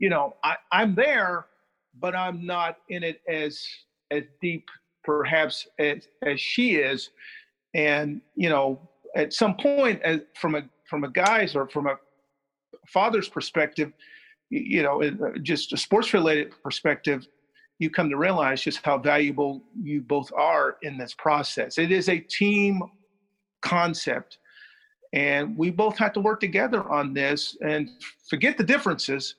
you 0.00 0.10
know, 0.10 0.34
I, 0.42 0.56
I'm 0.72 0.94
there, 0.94 1.46
but 2.00 2.14
I'm 2.14 2.44
not 2.44 2.78
in 2.88 3.02
it 3.02 3.20
as 3.28 3.64
as 4.10 4.24
deep, 4.40 4.68
perhaps 5.04 5.66
as 5.78 6.08
as 6.22 6.40
she 6.40 6.76
is. 6.76 7.10
And 7.74 8.20
you 8.34 8.48
know, 8.48 8.80
at 9.16 9.32
some 9.32 9.56
point, 9.56 10.02
as 10.02 10.20
from 10.34 10.54
a 10.54 10.62
from 10.88 11.04
a 11.04 11.10
guy's 11.10 11.54
or 11.54 11.68
from 11.68 11.86
a 11.86 11.96
father's 12.88 13.28
perspective, 13.28 13.92
you 14.50 14.82
know, 14.82 15.02
uh, 15.02 15.38
just 15.42 15.72
a 15.72 15.76
sports 15.76 16.12
related 16.12 16.52
perspective, 16.62 17.26
you 17.78 17.90
come 17.90 18.08
to 18.08 18.16
realize 18.16 18.62
just 18.62 18.84
how 18.84 18.98
valuable 18.98 19.62
you 19.82 20.00
both 20.00 20.32
are 20.32 20.76
in 20.82 20.96
this 20.96 21.14
process. 21.14 21.78
It 21.78 21.90
is 21.90 22.08
a 22.08 22.18
team 22.18 22.82
concept 23.62 24.38
and 25.14 25.56
we 25.56 25.70
both 25.70 25.96
have 25.98 26.12
to 26.14 26.20
work 26.20 26.40
together 26.40 26.90
on 26.90 27.14
this 27.14 27.56
and 27.64 27.88
forget 28.28 28.58
the 28.58 28.64
differences, 28.64 29.36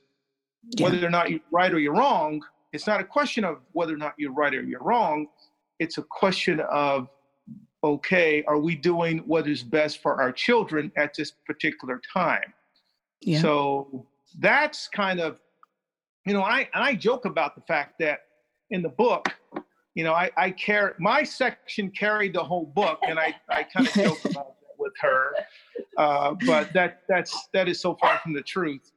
yeah. 0.70 0.84
whether 0.84 1.06
or 1.06 1.10
not 1.10 1.30
you're 1.30 1.40
right 1.52 1.72
or 1.72 1.78
you're 1.78 1.94
wrong. 1.94 2.40
It's 2.72 2.86
not 2.86 3.00
a 3.00 3.04
question 3.04 3.44
of 3.44 3.58
whether 3.72 3.92
or 3.92 3.98
not 3.98 4.14
you're 4.16 4.32
right 4.32 4.54
or 4.54 4.62
you're 4.62 4.82
wrong. 4.82 5.26
It's 5.78 5.98
a 5.98 6.02
question 6.02 6.60
of, 6.60 7.08
okay, 7.84 8.42
are 8.48 8.58
we 8.58 8.74
doing 8.74 9.18
what 9.18 9.46
is 9.46 9.62
best 9.62 10.00
for 10.00 10.20
our 10.20 10.32
children 10.32 10.90
at 10.96 11.14
this 11.14 11.30
particular 11.30 12.00
time? 12.10 12.54
Yeah. 13.20 13.42
So 13.42 14.06
that's 14.38 14.88
kind 14.88 15.20
of, 15.20 15.38
you 16.26 16.32
know, 16.32 16.42
I 16.42 16.68
I 16.74 16.94
joke 16.94 17.24
about 17.24 17.54
the 17.54 17.62
fact 17.62 17.98
that 18.00 18.20
in 18.70 18.82
the 18.82 18.88
book, 18.88 19.28
you 19.94 20.04
know, 20.04 20.12
I, 20.12 20.30
I 20.36 20.50
care 20.50 20.94
my 20.98 21.22
section 21.22 21.90
carried 21.90 22.34
the 22.34 22.42
whole 22.42 22.66
book, 22.66 22.98
and 23.06 23.18
I, 23.18 23.34
I 23.48 23.62
kind 23.62 23.86
of 23.86 23.92
joke 23.94 24.24
about 24.24 24.60
that 24.60 24.74
with 24.78 24.92
her. 25.00 25.32
Uh, 25.96 26.34
but 26.46 26.72
that 26.74 27.02
that's 27.08 27.48
that 27.54 27.68
is 27.68 27.80
so 27.80 27.94
far 27.94 28.18
from 28.18 28.34
the 28.34 28.42
truth 28.42 28.92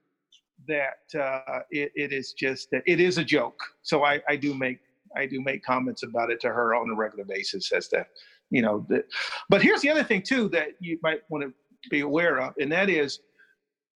that 0.67 1.19
uh, 1.19 1.59
it, 1.71 1.91
it 1.95 2.11
is 2.11 2.33
just 2.33 2.69
it 2.71 2.99
is 2.99 3.17
a 3.17 3.23
joke. 3.23 3.59
So 3.83 4.03
I, 4.03 4.21
I 4.27 4.35
do 4.35 4.53
make 4.53 4.79
I 5.15 5.25
do 5.25 5.41
make 5.41 5.63
comments 5.63 6.03
about 6.03 6.31
it 6.31 6.39
to 6.41 6.49
her 6.49 6.75
on 6.75 6.89
a 6.89 6.95
regular 6.95 7.25
basis 7.25 7.71
as 7.71 7.87
to 7.89 8.05
you 8.49 8.61
know. 8.61 8.85
The, 8.89 9.03
but 9.49 9.61
here's 9.61 9.81
the 9.81 9.89
other 9.89 10.03
thing 10.03 10.23
too 10.23 10.49
that 10.49 10.69
you 10.79 10.99
might 11.03 11.21
want 11.29 11.43
to 11.43 11.53
be 11.89 12.01
aware 12.01 12.41
of, 12.41 12.53
and 12.59 12.71
that 12.71 12.89
is 12.89 13.19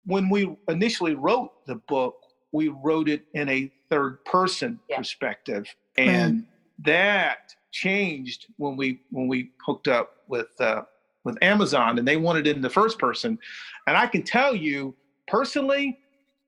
when 0.04 0.28
we 0.28 0.56
initially 0.68 1.14
wrote 1.14 1.64
the 1.66 1.76
book, 1.88 2.16
we 2.52 2.68
wrote 2.68 3.08
it 3.08 3.24
in 3.34 3.48
a 3.48 3.72
third 3.90 4.24
person 4.24 4.78
yeah. 4.88 4.98
perspective, 4.98 5.66
and 5.96 6.40
mm. 6.40 6.44
that 6.84 7.54
changed 7.72 8.46
when 8.58 8.76
we 8.76 9.00
when 9.10 9.26
we 9.26 9.50
hooked 9.64 9.88
up 9.88 10.18
with 10.28 10.48
uh, 10.60 10.82
with 11.24 11.36
Amazon 11.42 11.98
and 11.98 12.06
they 12.06 12.16
wanted 12.16 12.46
it 12.46 12.56
in 12.56 12.62
the 12.62 12.70
first 12.70 12.98
person. 12.98 13.38
And 13.86 13.96
I 13.96 14.06
can 14.06 14.22
tell 14.22 14.54
you 14.54 14.94
personally, 15.26 15.98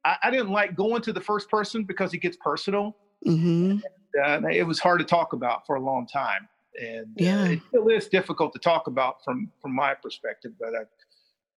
I, 0.04 0.16
I 0.24 0.30
didn't 0.30 0.50
like 0.50 0.76
going 0.76 1.02
to 1.02 1.12
the 1.12 1.20
first 1.20 1.48
person 1.48 1.84
because 1.84 2.12
it 2.14 2.18
gets 2.18 2.36
personal. 2.36 2.96
Mm-hmm. 3.26 3.78
And, 4.24 4.44
uh, 4.44 4.48
it 4.48 4.64
was 4.64 4.78
hard 4.78 5.00
to 5.00 5.04
talk 5.04 5.32
about 5.32 5.66
for 5.66 5.76
a 5.76 5.80
long 5.80 6.06
time. 6.06 6.48
And 6.80 7.06
uh, 7.06 7.08
yeah. 7.16 7.42
Uh, 7.42 7.48
it 7.50 7.60
still 7.68 7.88
is 7.88 8.08
difficult 8.08 8.52
to 8.52 8.58
talk 8.58 8.86
about 8.86 9.24
from 9.24 9.50
from 9.60 9.74
my 9.74 9.94
perspective, 9.94 10.52
but 10.58 10.70
I've 10.74 10.88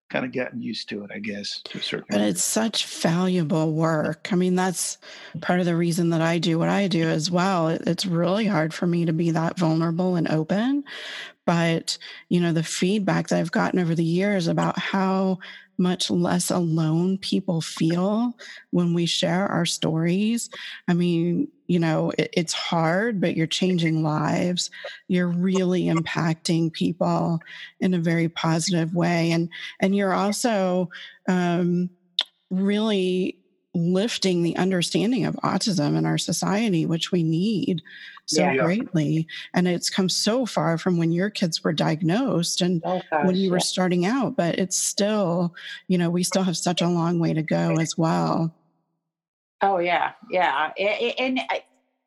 kind 0.10 0.26
of 0.26 0.32
gotten 0.32 0.62
used 0.62 0.90
to 0.90 1.04
it, 1.04 1.12
I 1.14 1.20
guess. 1.20 1.62
To 1.66 1.78
a 1.78 1.82
certain 1.82 2.08
but 2.10 2.22
it's 2.22 2.44
such 2.44 2.86
valuable 2.86 3.74
work. 3.74 4.30
I 4.32 4.36
mean, 4.36 4.56
that's 4.56 4.98
part 5.42 5.60
of 5.60 5.66
the 5.66 5.76
reason 5.76 6.10
that 6.12 6.22
I 6.22 6.38
do 6.38 6.58
what 6.58 6.70
I 6.70 6.88
do 6.88 7.04
as 7.04 7.30
well. 7.30 7.68
It's 7.70 8.06
really 8.06 8.46
hard 8.46 8.74
for 8.74 8.88
me 8.88 9.06
to 9.06 9.14
be 9.14 9.32
that 9.32 9.58
vulnerable 9.58 10.16
and 10.16 10.30
open 10.30 10.84
but 11.46 11.98
you 12.28 12.42
know 12.42 12.52
the 12.52 12.62
feedback 12.62 13.30
that 13.30 13.40
i've 13.40 13.52
gotten 13.52 13.80
over 13.80 13.96
the 13.96 14.04
years 14.04 14.48
about 14.48 14.78
how 14.78 15.40
much 15.78 16.10
less 16.10 16.50
alone 16.50 17.18
people 17.18 17.62
feel 17.62 18.36
when 18.72 18.94
we 18.94 19.06
share 19.06 19.48
our 19.48 19.66
stories. 19.66 20.50
I 20.88 20.94
mean 20.94 21.48
you 21.68 21.80
know 21.80 22.12
it, 22.18 22.30
it's 22.34 22.54
hard 22.54 23.20
but 23.20 23.36
you're 23.36 23.48
changing 23.48 24.04
lives. 24.04 24.70
You're 25.08 25.28
really 25.28 25.84
impacting 25.84 26.72
people 26.72 27.40
in 27.80 27.94
a 27.94 28.00
very 28.00 28.30
positive 28.30 28.96
way. 28.96 29.32
And 29.32 29.50
and 29.80 29.96
you're 29.96 30.14
also 30.14 30.90
um, 31.28 31.90
really 32.50 33.38
lifting 33.78 34.44
the 34.44 34.58
understanding 34.58 35.26
of 35.26 35.36
autism 35.44 35.98
in 35.98 36.06
our 36.06 36.18
society, 36.18 36.86
which 36.86 37.12
we 37.12 37.24
need 37.24 37.82
so 38.26 38.42
yeah. 38.42 38.58
greatly. 38.58 39.28
And 39.54 39.68
it's 39.68 39.90
come 39.90 40.10
so 40.10 40.46
far 40.46 40.78
from 40.78 40.98
when 40.98 41.12
your 41.12 41.30
kids 41.30 41.64
were 41.64 41.74
diagnosed 41.74 42.62
and 42.62 42.82
oh, 42.86 43.02
gosh, 43.10 43.26
when 43.26 43.36
you 43.36 43.52
were 43.52 43.60
starting 43.60 44.06
out, 44.06 44.36
but 44.36 44.60
it's 44.60 44.78
still, 44.78 45.56
you 45.88 45.98
know, 45.98 46.10
we 46.10 46.24
still 46.24 46.44
have 46.44 46.58
such 46.58 46.82
a 46.82 46.90
long 46.90 47.20
way 47.20 47.34
to 47.34 47.42
go 47.42 47.78
as 47.78 47.98
well. 47.98 48.54
Oh, 49.62 49.80
yeah. 49.80 50.12
Yeah. 50.30 50.72
And 51.18 51.40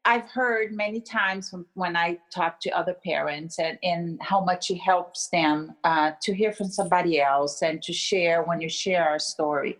I've 0.05 0.31
heard 0.31 0.73
many 0.73 1.00
times 1.00 1.55
when 1.75 1.97
I 1.97 2.19
talk 2.35 2.61
to 2.61 2.71
other 2.71 2.95
parents 2.95 3.59
and, 3.59 3.79
and 3.83 4.21
how 4.23 4.45
much 4.45 4.71
it 4.71 4.79
helps 4.79 5.29
them 5.29 5.75
uh, 5.85 6.12
to 6.23 6.35
hear 6.35 6.53
from 6.53 6.69
somebody 6.69 7.21
else 7.21 7.62
and 7.62 7.83
to 7.83 7.93
share 7.93 8.43
when 8.43 8.61
you 8.61 8.69
share 8.69 9.09
our 9.09 9.19
story 9.19 9.79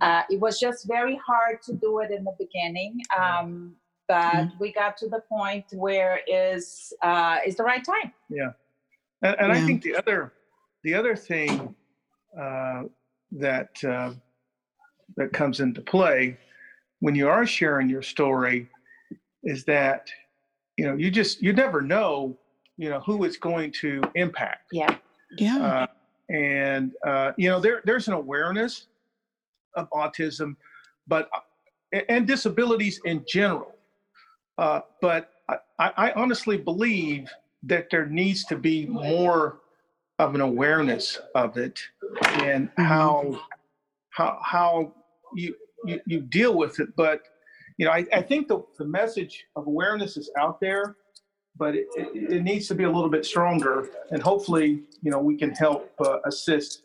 uh, 0.00 0.22
it 0.28 0.40
was 0.40 0.58
just 0.58 0.86
very 0.86 1.18
hard 1.24 1.62
to 1.62 1.72
do 1.72 2.00
it 2.00 2.10
in 2.10 2.24
the 2.24 2.34
beginning, 2.38 3.00
um, 3.18 3.74
but 4.08 4.34
mm-hmm. 4.34 4.58
we 4.58 4.72
got 4.72 4.96
to 4.98 5.08
the 5.08 5.20
point 5.28 5.64
where 5.72 6.20
is 6.26 6.92
uh, 7.02 7.38
is 7.46 7.56
the 7.56 7.62
right 7.62 7.84
time. 7.84 8.12
Yeah, 8.28 8.50
and, 9.22 9.36
and 9.38 9.52
yeah. 9.52 9.62
I 9.62 9.66
think 9.66 9.82
the 9.82 9.96
other 9.96 10.32
the 10.82 10.94
other 10.94 11.14
thing 11.14 11.74
uh, 12.38 12.82
that 13.32 13.70
uh, 13.84 14.12
that 15.16 15.32
comes 15.32 15.60
into 15.60 15.80
play 15.80 16.36
when 17.00 17.14
you 17.14 17.28
are 17.28 17.46
sharing 17.46 17.88
your 17.88 18.02
story 18.02 18.68
is 19.44 19.64
that 19.64 20.08
you 20.76 20.84
know 20.84 20.96
you 20.96 21.10
just 21.10 21.40
you 21.40 21.52
never 21.52 21.80
know 21.80 22.36
you 22.76 22.88
know 22.88 23.00
who 23.00 23.24
it's 23.24 23.36
going 23.36 23.70
to 23.80 24.02
impact. 24.16 24.70
Yeah, 24.72 24.96
yeah. 25.38 25.58
Uh, 25.58 25.86
and 26.32 26.92
uh, 27.06 27.32
you 27.36 27.48
know 27.48 27.60
there 27.60 27.80
there's 27.84 28.08
an 28.08 28.14
awareness 28.14 28.86
of 29.76 29.88
autism, 29.90 30.56
but 31.06 31.28
uh, 31.34 32.00
and 32.08 32.26
disabilities 32.26 33.00
in 33.04 33.24
general. 33.28 33.74
Uh, 34.58 34.80
but 35.00 35.30
I, 35.48 35.58
I, 35.78 36.12
honestly 36.12 36.56
believe 36.56 37.28
that 37.64 37.88
there 37.90 38.06
needs 38.06 38.44
to 38.44 38.56
be 38.56 38.86
more 38.86 39.60
of 40.20 40.34
an 40.36 40.40
awareness 40.40 41.18
of 41.34 41.56
it 41.56 41.80
and 42.22 42.68
mm-hmm. 42.70 42.82
how 42.82 43.40
how 44.10 44.38
how 44.42 44.94
you 45.34 45.54
you, 45.84 46.00
you 46.06 46.20
deal 46.20 46.54
with 46.56 46.78
it. 46.80 46.94
But 46.96 47.22
you 47.78 47.86
know, 47.86 47.92
I, 47.92 48.06
I 48.12 48.22
think 48.22 48.48
the, 48.48 48.64
the 48.78 48.84
message 48.84 49.44
of 49.56 49.66
awareness 49.66 50.16
is 50.16 50.30
out 50.38 50.60
there, 50.60 50.96
but 51.56 51.74
it, 51.74 51.86
it, 51.96 52.32
it 52.34 52.42
needs 52.42 52.68
to 52.68 52.74
be 52.74 52.84
a 52.84 52.90
little 52.90 53.10
bit 53.10 53.26
stronger. 53.26 53.88
And 54.10 54.22
hopefully, 54.22 54.82
you 55.02 55.10
know, 55.10 55.18
we 55.18 55.36
can 55.36 55.50
help 55.50 55.90
uh, 56.00 56.18
assist 56.26 56.82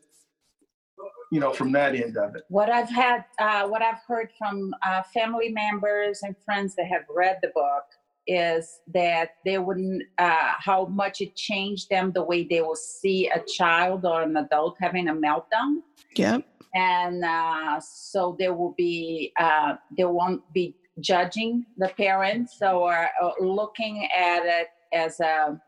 you 1.32 1.40
know, 1.40 1.54
from 1.54 1.72
that 1.74 1.96
end 1.96 2.18
of 2.18 2.36
it. 2.36 2.44
What 2.50 2.70
I've 2.70 2.90
had, 2.90 3.26
uh, 3.40 3.68
what 3.68 3.82
I've 3.82 4.02
heard 4.08 4.30
from 4.38 4.74
uh, 4.86 5.04
family 5.14 5.50
members 5.50 6.22
and 6.24 6.36
friends 6.44 6.76
that 6.76 6.88
have 6.88 7.04
read 7.14 7.38
the 7.42 7.50
book 7.54 7.84
is 8.26 8.82
that 8.94 9.32
they 9.46 9.58
wouldn't, 9.58 10.04
uh, 10.18 10.54
how 10.60 10.86
much 10.86 11.22
it 11.22 11.36
changed 11.36 11.90
them 11.90 12.12
the 12.12 12.24
way 12.24 12.44
they 12.44 12.62
will 12.62 12.76
see 12.76 13.28
a 13.30 13.42
child 13.42 14.06
or 14.06 14.22
an 14.24 14.38
adult 14.38 14.76
having 14.80 15.08
a 15.10 15.14
meltdown. 15.14 15.78
Yep. 16.16 16.46
And 16.76 17.24
uh, 17.24 17.80
so 17.80 18.36
there 18.38 18.54
will 18.54 18.74
be, 18.78 19.34
uh, 19.40 19.76
they 19.98 20.06
won't 20.06 20.42
be 20.54 20.76
judging 21.00 21.66
the 21.78 21.90
parents 21.90 22.58
or, 22.62 23.08
or 23.22 23.34
looking 23.40 24.08
at 24.16 24.46
it 24.46 24.68
as 24.94 25.20
a 25.20 25.60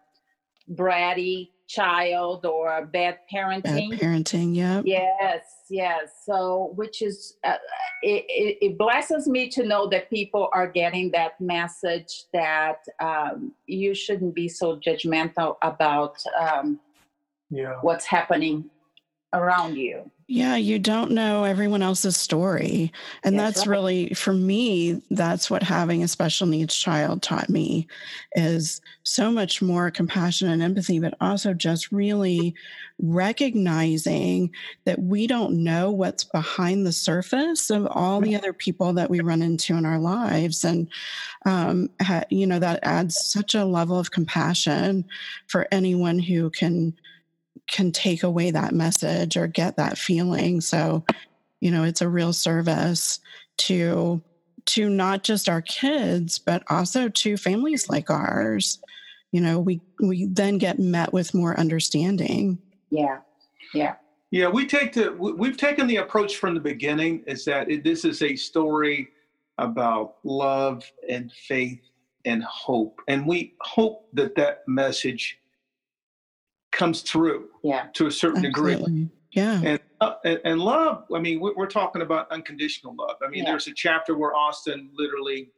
bratty 0.73 1.50
child 1.71 2.45
or 2.45 2.85
bad 2.85 3.19
parenting. 3.33 3.91
Bad 3.91 3.99
parenting, 3.99 4.55
yeah. 4.55 4.81
Yes, 4.83 5.43
yes. 5.69 6.23
So, 6.25 6.73
which 6.75 7.01
is, 7.01 7.37
uh, 7.43 7.55
it, 8.03 8.25
it, 8.27 8.57
it, 8.61 8.77
blesses 8.77 9.27
me 9.27 9.47
to 9.49 9.65
know 9.65 9.87
that 9.87 10.09
people 10.09 10.49
are 10.53 10.67
getting 10.67 11.11
that 11.11 11.39
message 11.39 12.25
that 12.33 12.79
um, 12.99 13.53
you 13.67 13.93
shouldn't 13.93 14.35
be 14.35 14.49
so 14.49 14.77
judgmental 14.77 15.55
about 15.61 16.17
um, 16.39 16.79
yeah. 17.49 17.75
what's 17.81 18.05
happening 18.05 18.69
around 19.33 19.75
you. 19.77 20.09
Yeah, 20.33 20.55
you 20.55 20.79
don't 20.79 21.11
know 21.11 21.43
everyone 21.43 21.81
else's 21.81 22.15
story. 22.15 22.93
And 23.21 23.37
that's, 23.37 23.55
that's 23.57 23.67
right. 23.67 23.73
really, 23.73 24.13
for 24.13 24.31
me, 24.31 25.01
that's 25.11 25.51
what 25.51 25.61
having 25.61 26.03
a 26.03 26.07
special 26.07 26.47
needs 26.47 26.73
child 26.73 27.21
taught 27.21 27.49
me 27.49 27.85
is 28.37 28.79
so 29.03 29.29
much 29.29 29.61
more 29.61 29.91
compassion 29.91 30.49
and 30.49 30.61
empathy, 30.61 30.99
but 30.99 31.15
also 31.19 31.53
just 31.53 31.91
really 31.91 32.55
recognizing 32.97 34.51
that 34.85 35.01
we 35.01 35.27
don't 35.27 35.65
know 35.65 35.91
what's 35.91 36.23
behind 36.23 36.85
the 36.85 36.93
surface 36.93 37.69
of 37.69 37.85
all 37.87 38.21
the 38.21 38.33
other 38.33 38.53
people 38.53 38.93
that 38.93 39.09
we 39.09 39.19
run 39.19 39.41
into 39.41 39.75
in 39.75 39.85
our 39.85 39.99
lives. 39.99 40.63
And, 40.63 40.87
um, 41.45 41.89
ha, 42.01 42.23
you 42.29 42.47
know, 42.47 42.59
that 42.59 42.79
adds 42.83 43.19
such 43.19 43.53
a 43.53 43.65
level 43.65 43.99
of 43.99 44.11
compassion 44.11 45.03
for 45.47 45.67
anyone 45.73 46.19
who 46.19 46.49
can 46.51 46.93
can 47.69 47.91
take 47.91 48.23
away 48.23 48.51
that 48.51 48.73
message 48.73 49.37
or 49.37 49.47
get 49.47 49.77
that 49.77 49.97
feeling. 49.97 50.61
So, 50.61 51.05
you 51.59 51.71
know, 51.71 51.83
it's 51.83 52.01
a 52.01 52.09
real 52.09 52.33
service 52.33 53.19
to 53.57 54.21
to 54.63 54.89
not 54.89 55.23
just 55.23 55.49
our 55.49 55.61
kids, 55.61 56.37
but 56.37 56.63
also 56.69 57.09
to 57.09 57.37
families 57.37 57.89
like 57.89 58.09
ours. 58.09 58.79
You 59.31 59.41
know, 59.41 59.59
we 59.59 59.81
we 60.01 60.25
then 60.25 60.57
get 60.57 60.79
met 60.79 61.13
with 61.13 61.33
more 61.33 61.59
understanding. 61.59 62.59
Yeah. 62.89 63.19
Yeah. 63.73 63.95
Yeah, 64.31 64.47
we 64.47 64.65
take 64.65 64.93
the 64.93 65.11
we've 65.11 65.57
taken 65.57 65.87
the 65.87 65.97
approach 65.97 66.37
from 66.37 66.53
the 66.53 66.61
beginning 66.61 67.23
is 67.27 67.43
that 67.45 67.69
it, 67.69 67.83
this 67.83 68.05
is 68.05 68.21
a 68.21 68.37
story 68.37 69.09
about 69.57 70.15
love 70.23 70.89
and 71.09 71.29
faith 71.33 71.81
and 72.23 72.41
hope, 72.43 73.01
and 73.09 73.27
we 73.27 73.55
hope 73.59 74.07
that 74.13 74.35
that 74.35 74.59
message 74.67 75.40
comes 76.71 77.01
through 77.01 77.49
yeah. 77.63 77.87
to 77.93 78.07
a 78.07 78.11
certain 78.11 78.45
Absolutely. 78.45 78.91
degree. 78.91 79.09
Yeah. 79.31 79.61
And, 79.63 79.79
uh, 80.01 80.15
and, 80.25 80.39
and 80.43 80.59
love, 80.59 81.05
I 81.13 81.19
mean, 81.19 81.39
we're, 81.39 81.53
we're, 81.55 81.67
talking 81.67 82.01
about 82.01 82.29
unconditional 82.31 82.95
love. 82.95 83.17
I 83.23 83.29
mean, 83.29 83.43
yeah. 83.43 83.51
there's 83.51 83.67
a 83.67 83.73
chapter 83.73 84.17
where 84.17 84.35
Austin 84.35 84.89
literally, 84.93 85.51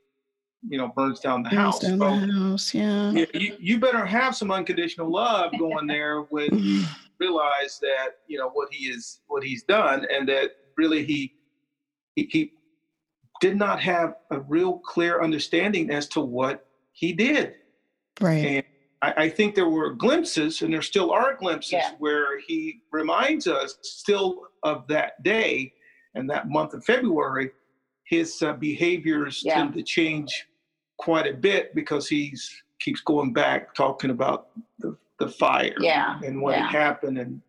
you 0.67 0.77
know, 0.77 0.89
burns 0.89 1.19
down 1.19 1.43
the 1.43 1.49
burns 1.49 1.59
house. 1.59 1.79
Down 1.79 1.99
the 1.99 2.33
house, 2.33 2.73
yeah. 2.73 3.11
You, 3.11 3.27
you, 3.33 3.57
you, 3.59 3.79
better 3.79 4.05
have 4.05 4.35
some 4.35 4.51
unconditional 4.51 5.11
love 5.11 5.53
going 5.59 5.87
there 5.87 6.21
when 6.21 6.57
you 6.57 6.83
realize 7.19 7.79
that, 7.81 8.17
you 8.27 8.37
know, 8.37 8.49
what 8.49 8.71
he 8.71 8.87
is, 8.87 9.21
what 9.27 9.43
he's 9.43 9.63
done 9.63 10.05
and 10.11 10.27
that 10.29 10.51
really 10.77 11.03
he, 11.03 11.33
he, 12.15 12.27
he 12.31 12.53
did 13.41 13.57
not 13.57 13.79
have 13.81 14.15
a 14.31 14.39
real 14.41 14.79
clear 14.79 15.21
understanding 15.21 15.89
as 15.89 16.07
to 16.09 16.21
what 16.21 16.67
he 16.91 17.11
did. 17.11 17.55
Right. 18.21 18.45
And 18.45 18.63
I, 19.03 19.23
I 19.23 19.29
think 19.29 19.53
there 19.53 19.69
were 19.69 19.91
glimpses, 19.91 20.61
and 20.61 20.73
there 20.73 20.81
still 20.81 21.11
are 21.11 21.35
glimpses, 21.35 21.73
yeah. 21.73 21.91
where 21.99 22.39
he 22.39 22.79
reminds 22.91 23.47
us 23.47 23.77
still 23.81 24.47
of 24.63 24.87
that 24.87 25.21
day 25.23 25.73
and 26.15 26.29
that 26.29 26.49
month 26.49 26.73
of 26.73 26.85
February. 26.85 27.51
His 28.05 28.41
uh, 28.41 28.53
behaviors 28.53 29.41
yeah. 29.43 29.55
tend 29.55 29.73
to 29.73 29.83
change 29.83 30.47
quite 30.97 31.27
a 31.27 31.33
bit 31.33 31.75
because 31.75 32.07
he's 32.07 32.63
keeps 32.79 33.01
going 33.01 33.33
back 33.33 33.73
talking 33.75 34.09
about 34.09 34.47
the, 34.79 34.97
the 35.19 35.27
fire 35.29 35.75
yeah. 35.79 36.19
and 36.25 36.41
what 36.41 36.55
had 36.55 36.69
happened 36.69 37.17
and 37.17 37.41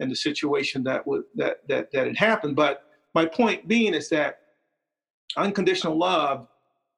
and 0.00 0.10
the 0.10 0.16
situation 0.16 0.82
that 0.82 1.06
would 1.06 1.22
that 1.36 1.58
that 1.68 1.90
that 1.92 2.06
had 2.06 2.16
happened. 2.16 2.56
But 2.56 2.82
my 3.14 3.24
point 3.24 3.68
being 3.68 3.94
is 3.94 4.08
that 4.10 4.40
unconditional 5.36 5.96
love 5.96 6.48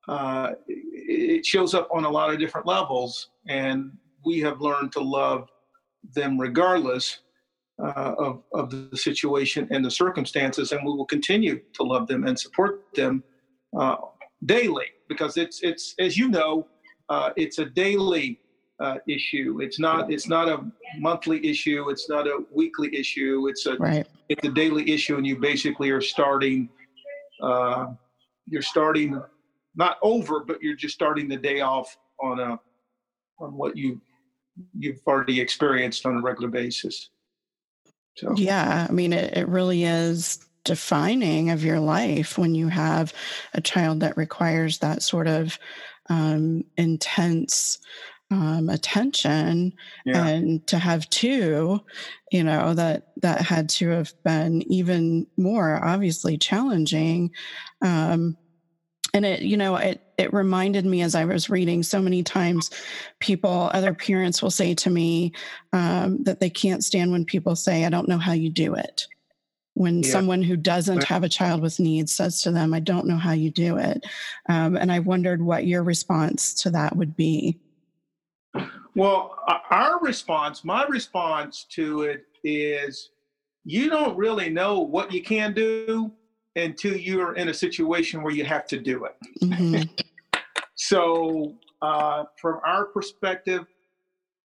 uh, 0.09 0.53
it 1.17 1.47
shows 1.47 1.75
up 1.75 1.89
on 1.91 2.05
a 2.05 2.11
lot 2.11 2.33
of 2.33 2.39
different 2.39 2.67
levels, 2.67 3.31
and 3.49 3.93
we 4.25 4.41
have 4.41 4.61
learned 4.61 4.93
to 4.93 5.01
love 5.01 5.49
them 6.15 6.39
regardless 6.39 7.21
uh, 7.83 8.15
of, 8.19 8.43
of 8.55 8.71
the 8.71 8.97
situation 8.97 9.69
and 9.71 9.85
the 9.85 9.91
circumstances, 9.91 10.73
and 10.73 10.81
we 10.85 10.93
will 10.93 11.07
continue 11.07 11.61
to 11.75 11.83
love 11.83 12.07
them 12.07 12.27
and 12.27 12.39
support 12.39 12.85
them 12.95 13.23
uh, 13.79 13.97
daily 14.45 14.87
because 15.09 15.37
it's 15.37 15.63
it's 15.63 15.95
as 15.99 16.17
you 16.17 16.29
know, 16.29 16.67
uh, 17.09 17.31
it's 17.37 17.59
a 17.59 17.67
daily 17.67 18.41
uh, 18.81 18.97
issue. 19.09 19.61
It's 19.61 19.79
not 19.79 20.11
it's 20.13 20.29
not 20.29 20.49
a 20.49 20.65
monthly 20.99 21.45
issue. 21.47 21.89
It's 21.91 22.09
not 22.09 22.27
a 22.27 22.45
weekly 22.53 22.95
issue. 22.95 23.47
It's 23.49 23.67
a 23.67 23.77
right. 23.77 24.07
it's 24.29 24.47
a 24.47 24.51
daily 24.51 24.91
issue, 24.91 25.17
and 25.17 25.27
you 25.27 25.39
basically 25.39 25.91
are 25.91 26.01
starting. 26.01 26.69
Uh, 27.43 27.89
you're 28.47 28.63
starting 28.63 29.21
not 29.77 29.99
over, 30.03 30.41
but 30.41 30.63
you're 30.63 30.75
just 30.75 30.95
starting 30.95 31.29
the 31.29 31.37
day 31.37 31.61
off 31.61 31.97
on 32.21 32.41
a 32.41 32.59
on 33.39 33.55
what 33.55 33.77
you 33.77 34.01
you've 34.79 35.01
already 35.07 35.41
experienced 35.41 36.07
on 36.07 36.17
a 36.17 36.23
regular 36.23 36.49
basis. 36.49 37.11
So 38.17 38.35
yeah, 38.37 38.87
I 38.89 38.93
mean 38.93 39.13
it, 39.13 39.37
it 39.37 39.49
really 39.49 39.85
is 39.85 40.47
defining 40.65 41.51
of 41.51 41.63
your 41.63 41.79
life 41.79 42.37
when 42.37 42.55
you 42.55 42.69
have 42.69 43.15
a 43.55 43.61
child 43.61 44.01
that 44.01 44.17
requires 44.17 44.79
that 44.79 45.03
sort 45.03 45.29
of 45.29 45.59
um, 46.09 46.65
intense 46.77 47.79
um, 48.31 48.69
attention 48.69 49.73
yeah. 50.05 50.27
and 50.27 50.67
to 50.67 50.79
have 50.79 51.09
two 51.11 51.81
you 52.33 52.43
know 52.43 52.75
that 52.75 53.13
that 53.23 53.41
had 53.41 53.69
to 53.69 53.89
have 53.91 54.13
been 54.25 54.63
even 54.63 55.29
more 55.37 55.85
obviously 55.85 56.37
challenging 56.37 57.31
um, 57.83 58.37
and 59.17 59.25
it 59.25 59.43
you 59.43 59.57
know 59.57 59.77
it 59.77 60.01
it 60.19 60.33
reminded 60.33 60.85
me 60.85 61.03
as 61.03 61.15
i 61.15 61.25
was 61.25 61.51
reading 61.51 61.83
so 61.83 62.01
many 62.01 62.23
times 62.23 62.71
people 63.19 63.71
other 63.73 63.95
parents 63.95 64.43
will 64.43 64.51
say 64.51 64.75
to 64.75 64.91
me 64.91 65.33
um, 65.73 66.23
that 66.23 66.39
they 66.39 66.51
can't 66.51 66.85
stand 66.85 67.11
when 67.11 67.25
people 67.25 67.57
say 67.57 67.85
i 67.85 67.91
don't 67.91 68.09
know 68.09 68.19
how 68.19 68.33
you 68.33 68.51
do 68.51 68.75
it. 68.75 69.07
When 69.75 70.03
yeah. 70.03 70.11
someone 70.11 70.41
who 70.41 70.57
doesn't 70.57 71.05
have 71.05 71.23
a 71.23 71.29
child 71.29 71.61
with 71.61 71.79
needs 71.79 72.15
says 72.15 72.43
to 72.43 72.51
them 72.51 72.73
i 72.73 72.81
don't 72.81 73.07
know 73.07 73.17
how 73.17 73.33
you 73.33 73.51
do 73.51 73.77
it. 73.79 74.05
Um, 74.49 74.77
and 74.77 74.93
i 74.93 74.99
wondered 75.01 75.43
what 75.43 75.67
your 75.67 75.83
response 75.83 76.55
to 76.63 76.71
that 76.71 76.97
would 76.97 77.17
be. 77.17 77.59
Well 78.95 79.39
our 79.71 79.99
response 80.01 80.65
my 80.65 80.85
response 80.85 81.65
to 81.71 82.03
it 82.03 82.25
is 82.45 83.11
you 83.65 83.91
don't 83.91 84.17
really 84.17 84.49
know 84.49 84.81
what 84.81 85.13
you 85.13 85.23
can 85.23 85.53
do 85.53 86.13
until 86.57 86.97
you're 86.97 87.35
in 87.35 87.49
a 87.51 87.55
situation 87.55 88.23
where 88.23 88.33
you 88.33 88.45
have 88.45 88.67
to 88.67 88.79
do 88.79 89.05
it. 89.05 89.17
Mm-hmm. 89.43 89.83
so, 90.75 91.55
uh, 91.83 92.25
from 92.41 92.61
our 92.65 92.87
perspective, 92.87 93.67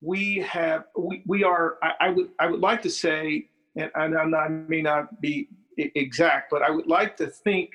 we 0.01 0.37
have 0.37 0.85
we, 0.97 1.23
we 1.25 1.43
are. 1.43 1.77
I, 1.81 1.91
I, 2.01 2.09
would 2.09 2.29
I 2.39 2.47
would 2.47 2.61
like 2.61 2.81
to 2.83 2.89
say, 2.89 3.49
and, 3.75 3.91
and 3.95 4.35
I 4.35 4.47
may 4.47 4.81
not 4.81 5.19
be 5.19 5.49
exact, 5.77 6.51
but 6.51 6.61
I 6.61 6.69
would 6.69 6.87
like 6.87 7.17
to 7.17 7.27
think 7.27 7.71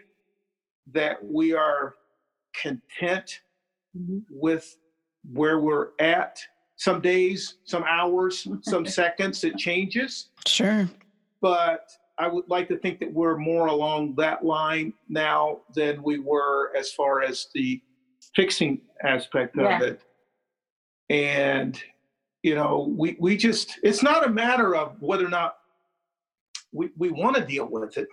that 0.93 1.23
we 1.23 1.53
are 1.53 1.97
content 2.55 3.41
mm-hmm. 3.97 4.21
with 4.31 4.77
where 5.33 5.59
we're 5.59 5.89
at. 5.99 6.41
Some 6.77 7.03
days, 7.03 7.57
some 7.65 7.85
hours, 7.85 8.49
some 8.63 8.87
seconds, 9.01 9.45
it 9.45 9.59
changes. 9.59 10.31
Sure. 10.47 10.89
But 11.43 11.91
I 12.21 12.29
would 12.29 12.49
like 12.49 12.69
to 12.69 12.77
think 12.77 13.01
that 13.01 13.11
we're 13.11 13.39
more 13.39 13.69
along 13.69 14.15
that 14.17 14.45
line 14.45 14.93
now 15.09 15.61
than 15.75 16.03
we 16.03 16.19
were 16.19 16.71
as 16.77 16.93
far 16.93 17.23
as 17.23 17.47
the 17.55 17.81
fixing 18.37 18.83
aspect 19.03 19.57
of 19.57 19.65
yeah. 19.65 19.83
it. 19.83 20.03
And, 21.09 21.83
you 22.43 22.55
know, 22.55 22.95
we, 22.95 23.17
we 23.19 23.39
just, 23.39 23.79
it's 23.83 24.03
not 24.03 24.27
a 24.27 24.29
matter 24.29 24.77
of 24.77 25.01
whether 25.01 25.25
or 25.25 25.31
not 25.31 25.57
we, 26.73 26.91
we 26.99 27.11
want 27.11 27.37
to 27.37 27.45
deal 27.45 27.67
with 27.67 27.97
it. 27.97 28.09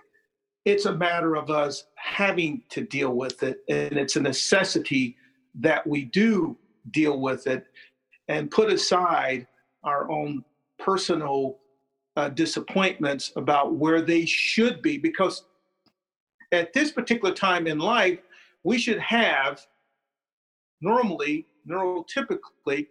It's 0.64 0.86
a 0.86 0.94
matter 0.94 1.36
of 1.36 1.50
us 1.50 1.84
having 1.96 2.62
to 2.70 2.80
deal 2.80 3.14
with 3.14 3.42
it. 3.42 3.58
And 3.68 3.98
it's 3.98 4.16
a 4.16 4.22
necessity 4.22 5.16
that 5.60 5.86
we 5.86 6.06
do 6.06 6.56
deal 6.92 7.20
with 7.20 7.46
it 7.46 7.66
and 8.28 8.50
put 8.50 8.72
aside 8.72 9.46
our 9.84 10.10
own 10.10 10.44
personal 10.78 11.58
uh, 12.18 12.28
disappointments 12.28 13.32
about 13.36 13.74
where 13.74 14.02
they 14.02 14.24
should 14.24 14.82
be 14.82 14.98
because 14.98 15.44
at 16.52 16.72
this 16.72 16.90
particular 16.90 17.32
time 17.32 17.66
in 17.66 17.78
life 17.78 18.18
we 18.64 18.76
should 18.76 18.98
have 18.98 19.64
normally 20.80 21.46
neurotypically 21.68 22.88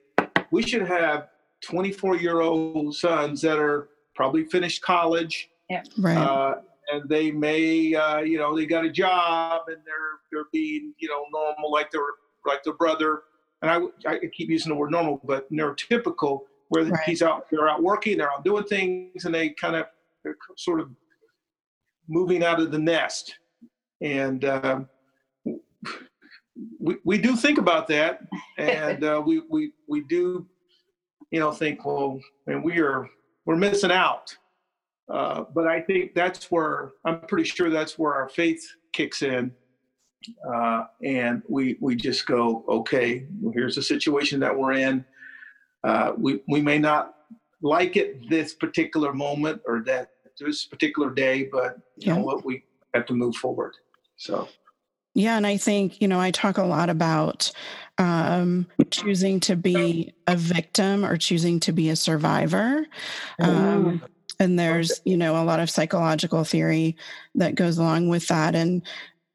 we 0.51 0.63
should 0.63 0.87
have 0.87 1.27
24 1.61 2.15
year 2.17 2.39
old 2.41 2.95
sons 2.95 3.41
that 3.41 3.59
are 3.59 3.89
probably 4.15 4.45
finished 4.45 4.81
college 4.81 5.49
yeah. 5.69 5.83
right. 5.97 6.17
Uh, 6.17 6.55
and 6.89 7.09
they 7.09 7.31
may, 7.31 7.93
uh, 7.93 8.19
you 8.19 8.37
know, 8.37 8.55
they 8.55 8.65
got 8.65 8.85
a 8.85 8.89
job 8.89 9.63
and 9.67 9.77
they're 9.85 10.19
they're 10.31 10.47
being, 10.53 10.93
you 10.99 11.09
know, 11.09 11.25
normal 11.31 11.69
like 11.69 11.91
their 11.91 12.01
like 12.45 12.63
their 12.63 12.75
brother. 12.75 13.23
And 13.61 13.69
I, 13.71 14.09
I 14.09 14.19
keep 14.31 14.49
using 14.49 14.69
the 14.69 14.75
word 14.75 14.91
normal, 14.91 15.19
but 15.23 15.51
neurotypical, 15.51 16.41
where 16.69 16.85
right. 16.85 16.99
he's 17.05 17.21
out, 17.21 17.45
they're 17.49 17.69
out 17.69 17.81
working, 17.81 18.17
they're 18.17 18.31
out 18.31 18.43
doing 18.43 18.63
things, 18.65 19.25
and 19.25 19.33
they 19.33 19.49
kind 19.49 19.75
of 19.75 19.85
they're 20.23 20.37
sort 20.57 20.79
of 20.79 20.89
moving 22.07 22.43
out 22.43 22.59
of 22.59 22.71
the 22.71 22.79
nest. 22.79 23.35
And 24.01 24.45
um, 24.45 24.89
we, 26.79 26.97
we 27.03 27.17
do 27.17 27.35
think 27.35 27.57
about 27.57 27.87
that, 27.87 28.21
and 28.57 29.03
uh, 29.03 29.21
we, 29.25 29.41
we 29.49 29.71
we 29.87 30.01
do, 30.01 30.45
you 31.31 31.39
know, 31.39 31.51
think, 31.51 31.85
well, 31.85 32.19
and 32.47 32.63
we 32.63 32.79
are 32.79 33.07
we're 33.45 33.55
missing 33.55 33.91
out. 33.91 34.35
Uh, 35.11 35.45
but 35.55 35.67
I 35.67 35.79
think 35.79 36.13
that's 36.13 36.51
where 36.51 36.91
I'm 37.05 37.21
pretty 37.21 37.45
sure 37.45 37.69
that's 37.69 37.97
where 37.97 38.13
our 38.13 38.27
faith 38.27 38.61
kicks 38.91 39.21
in, 39.21 39.51
uh, 40.53 40.83
and 41.03 41.41
we 41.47 41.77
we 41.79 41.95
just 41.95 42.25
go, 42.25 42.65
okay, 42.67 43.25
well, 43.41 43.53
here's 43.53 43.75
the 43.75 43.81
situation 43.81 44.39
that 44.41 44.57
we're 44.57 44.73
in. 44.73 45.05
Uh, 45.83 46.13
we 46.17 46.41
we 46.47 46.61
may 46.61 46.77
not 46.77 47.15
like 47.61 47.95
it 47.97 48.29
this 48.29 48.53
particular 48.53 49.13
moment 49.13 49.61
or 49.65 49.83
that 49.85 50.11
this 50.39 50.65
particular 50.65 51.09
day, 51.09 51.49
but 51.51 51.77
you 51.97 52.07
yeah. 52.07 52.15
know 52.15 52.23
what, 52.23 52.45
we 52.45 52.63
have 52.93 53.05
to 53.07 53.13
move 53.13 53.35
forward. 53.35 53.73
So. 54.17 54.47
Yeah, 55.15 55.35
and 55.35 55.47
I 55.47 55.57
think, 55.57 55.99
you 55.99 56.07
know, 56.07 56.19
I 56.19 56.29
talk 56.29 56.59
a 56.59 56.63
lot 56.63 56.91
about 56.91 57.51
um, 57.97 58.67
choosing 58.91 59.39
to 59.41 59.55
be 59.55 60.13
a 60.27 60.35
victim 60.35 61.03
or 61.03 61.17
choosing 61.17 61.59
to 61.61 61.71
be 61.71 61.89
a 61.89 61.95
survivor. 61.95 62.85
Um, 63.39 64.03
and 64.39 64.59
there's, 64.59 65.01
you 65.05 65.17
know, 65.17 65.41
a 65.41 65.43
lot 65.43 65.59
of 65.59 65.71
psychological 65.71 66.43
theory 66.43 66.97
that 67.33 67.55
goes 67.55 67.79
along 67.79 68.09
with 68.09 68.27
that. 68.27 68.53
And 68.53 68.83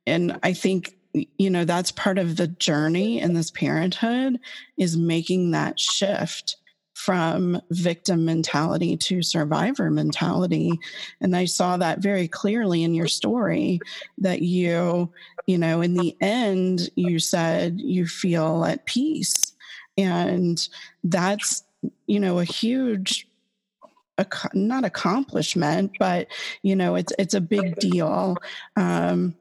and 0.06 0.38
I 0.44 0.52
think, 0.52 0.94
you 1.12 1.50
know, 1.50 1.64
that's 1.64 1.92
part 1.92 2.18
of 2.18 2.36
the 2.36 2.48
journey 2.48 3.20
in 3.20 3.34
this 3.34 3.50
parenthood 3.50 4.38
is 4.76 4.96
making 4.96 5.50
that 5.50 5.78
shift 5.78 6.56
from 6.94 7.60
victim 7.70 8.24
mentality 8.24 8.96
to 8.96 9.22
survivor 9.22 9.90
mentality. 9.90 10.78
And 11.20 11.34
i 11.34 11.46
saw 11.46 11.76
that 11.76 11.98
very 11.98 12.28
clearly 12.28 12.84
in 12.84 12.94
your 12.94 13.08
story 13.08 13.80
that 14.18 14.42
you 14.42 15.10
you 15.46 15.58
know 15.58 15.80
in 15.80 15.94
the 15.94 16.16
end 16.20 16.90
you 16.94 17.18
said 17.18 17.80
you 17.80 18.06
feel 18.06 18.64
at 18.64 18.86
peace. 18.86 19.52
And 19.98 20.66
that's 21.02 21.64
you 22.06 22.20
know 22.20 22.38
a 22.38 22.44
huge 22.44 23.26
not 24.54 24.84
accomplishment 24.84 25.90
but 25.98 26.28
you 26.62 26.76
know 26.76 26.94
it's 26.94 27.12
it's 27.18 27.34
a 27.34 27.40
big 27.40 27.74
deal 27.76 28.36
um 28.76 29.34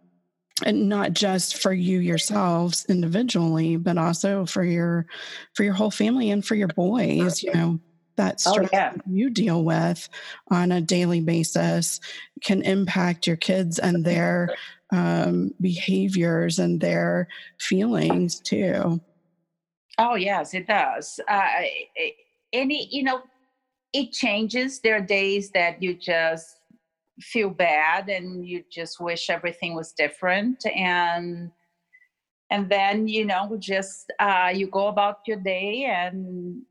and 0.66 0.88
not 0.88 1.14
just 1.14 1.58
for 1.58 1.74
you 1.74 2.00
yourselves 2.00 2.86
individually 2.90 3.78
but 3.78 3.98
also 3.98 4.46
for 4.46 4.64
your 4.64 5.06
for 5.54 5.64
your 5.64 5.74
whole 5.74 5.92
family 5.92 6.30
and 6.30 6.46
for 6.46 6.56
your 6.56 6.68
boys 6.70 7.42
you 7.42 7.54
know 7.54 7.80
that 8.18 8.42
oh, 8.46 8.54
stress 8.54 8.70
oh, 8.72 8.76
yeah. 8.76 8.94
you 9.10 9.30
deal 9.30 9.64
with 9.64 10.08
on 10.50 10.72
a 10.72 10.82
daily 10.82 11.22
basis 11.22 12.00
can 12.44 12.62
impact 12.62 13.26
your 13.26 13.36
kids 13.36 13.80
and 13.80 14.06
their 14.06 14.54
um, 14.92 15.54
behaviors 15.62 16.60
and 16.60 16.82
their 16.82 17.28
feelings 17.60 18.40
too. 18.40 19.02
Oh 19.98 20.16
yes 20.16 20.54
it 20.54 20.68
does. 20.68 21.20
Uh, 21.28 21.50
any 22.54 22.88
you 22.92 23.04
know 23.04 23.22
it 23.94 24.12
changes. 24.12 24.80
There 24.80 24.96
are 24.96 25.02
days 25.02 25.52
that 25.52 25.82
you 25.82 25.94
just 25.96 26.61
feel 27.22 27.50
bad 27.50 28.10
and 28.10 28.48
you 28.48 28.64
just 28.72 29.00
wish 29.00 29.30
everything 29.30 29.76
was 29.76 29.92
different 29.92 30.66
and 30.76 31.52
and 32.50 32.70
then 32.70 33.08
you 33.08 33.26
know 33.26 33.56
just 33.60 34.12
uh, 34.20 34.52
you 34.54 34.68
go 34.68 34.88
about 34.88 35.20
your 35.26 35.38
day 35.38 35.86
and 35.86 36.62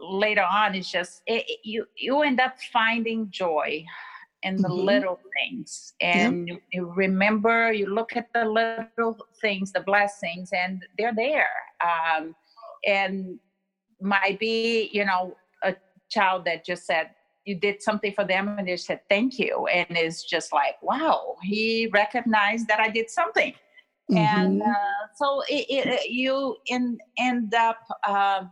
later 0.00 0.42
on 0.42 0.74
it's 0.74 0.90
just 0.90 1.22
it, 1.26 1.44
you 1.64 1.86
you 1.96 2.22
end 2.22 2.40
up 2.40 2.56
finding 2.72 3.28
joy 3.30 3.84
in 4.42 4.56
the 4.56 4.68
mm-hmm. 4.68 4.86
little 4.86 5.18
things 5.38 5.94
and 6.00 6.48
you, 6.48 6.58
you, 6.72 6.92
remember 6.94 7.72
you 7.72 7.86
look 7.86 8.14
at 8.14 8.28
the 8.34 8.44
little 8.44 9.16
things 9.40 9.72
the 9.72 9.80
blessings 9.80 10.50
and 10.52 10.84
they're 10.98 11.14
there 11.14 11.48
um, 11.82 12.34
and 12.86 13.38
might 14.00 14.38
be 14.38 14.90
you 14.92 15.04
know 15.04 15.34
a 15.62 15.74
child 16.10 16.44
that 16.44 16.64
just 16.64 16.86
said 16.86 17.10
you 17.44 17.54
did 17.54 17.82
something 17.82 18.12
for 18.12 18.24
them 18.24 18.56
and 18.58 18.66
they 18.66 18.76
said 18.76 19.00
thank 19.08 19.38
you. 19.38 19.66
And 19.66 19.86
it's 19.90 20.24
just 20.24 20.52
like 20.52 20.76
wow 20.82 21.36
he 21.42 21.88
recognized 21.92 22.68
that 22.68 22.80
i 22.80 22.88
did 22.88 23.10
something. 23.10 23.54
Mm-hmm. 24.10 24.18
and 24.18 24.62
uh, 24.62 25.02
so 25.16 25.42
it, 25.48 25.64
it, 25.70 26.10
you 26.10 26.56
in, 26.66 26.98
end 27.16 27.54
up 27.54 27.78
uh, 28.06 28.42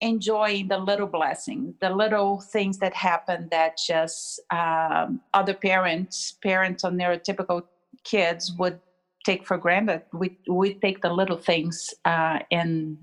enjoying 0.00 0.66
the 0.66 0.78
little 0.78 1.06
blessing 1.06 1.74
the 1.80 1.90
little 1.90 2.40
things 2.40 2.78
that 2.78 2.92
happen 2.92 3.46
that 3.52 3.78
just 3.78 4.40
um, 4.50 5.20
other 5.32 5.54
parents 5.54 6.36
parents 6.42 6.82
on 6.82 6.98
neurotypical 6.98 7.62
kids 8.02 8.52
would 8.58 8.80
take 9.26 9.44
for 9.44 9.58
granted. 9.58 10.02
We 10.12 10.38
we 10.48 10.74
take 10.74 11.02
the 11.02 11.12
little 11.12 11.36
things 11.36 11.92
uh, 12.04 12.38
and 12.50 12.96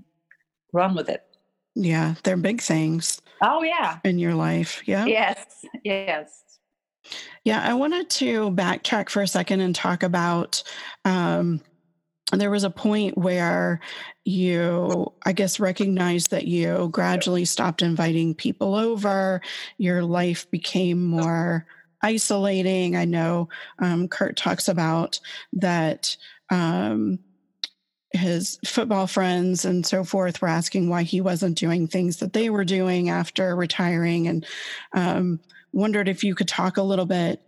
run 0.72 0.94
with 0.94 1.08
it 1.08 1.22
yeah, 1.74 2.14
they're 2.22 2.36
big 2.36 2.60
things. 2.60 3.20
Oh, 3.42 3.62
yeah. 3.62 3.98
In 4.04 4.18
your 4.18 4.34
life. 4.34 4.82
Yeah. 4.86 5.06
Yes. 5.06 5.64
Yes. 5.82 6.42
Yeah, 7.44 7.62
I 7.62 7.74
wanted 7.74 8.08
to 8.10 8.50
backtrack 8.52 9.10
for 9.10 9.20
a 9.20 9.28
second 9.28 9.60
and 9.60 9.74
talk 9.74 10.02
about 10.02 10.62
um, 11.04 11.60
there 12.32 12.50
was 12.50 12.64
a 12.64 12.70
point 12.70 13.18
where 13.18 13.80
you, 14.24 15.12
I 15.26 15.32
guess, 15.32 15.60
recognized 15.60 16.30
that 16.30 16.46
you 16.46 16.88
gradually 16.90 17.44
stopped 17.44 17.82
inviting 17.82 18.34
people 18.34 18.74
over. 18.74 19.42
Your 19.76 20.02
life 20.02 20.50
became 20.50 21.04
more 21.04 21.66
isolating. 22.02 22.96
I 22.96 23.04
know 23.04 23.48
um, 23.78 24.08
Curt 24.08 24.36
talks 24.36 24.68
about 24.68 25.20
that. 25.52 26.16
Um, 26.50 27.18
his 28.14 28.58
football 28.64 29.06
friends 29.06 29.64
and 29.64 29.84
so 29.84 30.04
forth 30.04 30.40
were 30.40 30.48
asking 30.48 30.88
why 30.88 31.02
he 31.02 31.20
wasn't 31.20 31.58
doing 31.58 31.88
things 31.88 32.18
that 32.18 32.32
they 32.32 32.48
were 32.48 32.64
doing 32.64 33.10
after 33.10 33.54
retiring. 33.54 34.28
And 34.28 34.46
um, 34.92 35.40
wondered 35.72 36.08
if 36.08 36.22
you 36.24 36.34
could 36.34 36.48
talk 36.48 36.76
a 36.76 36.82
little 36.82 37.06
bit 37.06 37.42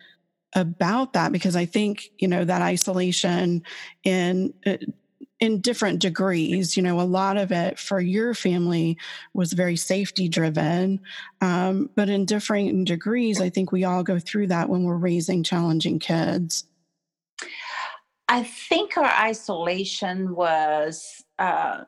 about 0.54 1.12
that 1.12 1.32
because 1.32 1.56
i 1.56 1.66
think 1.66 2.10
you 2.18 2.28
know 2.28 2.44
that 2.44 2.62
isolation 2.62 3.62
in 4.04 4.54
uh, 4.64 4.76
in 5.38 5.60
different 5.60 6.00
degrees 6.00 6.76
you 6.76 6.82
know 6.82 7.00
a 7.00 7.02
lot 7.02 7.36
of 7.36 7.52
it 7.52 7.78
for 7.78 8.00
your 8.00 8.32
family 8.32 8.96
was 9.34 9.52
very 9.52 9.76
safety 9.76 10.28
driven 10.28 11.00
um, 11.40 11.90
but 11.94 12.08
in 12.08 12.24
different 12.24 12.86
degrees 12.86 13.40
i 13.40 13.50
think 13.50 13.70
we 13.70 13.84
all 13.84 14.02
go 14.02 14.18
through 14.18 14.46
that 14.46 14.68
when 14.68 14.84
we're 14.84 14.96
raising 14.96 15.42
challenging 15.42 15.98
kids 15.98 16.64
I 18.28 18.42
think 18.42 18.96
our 18.96 19.04
isolation 19.04 20.34
was 20.34 21.24
uh, 21.38 21.84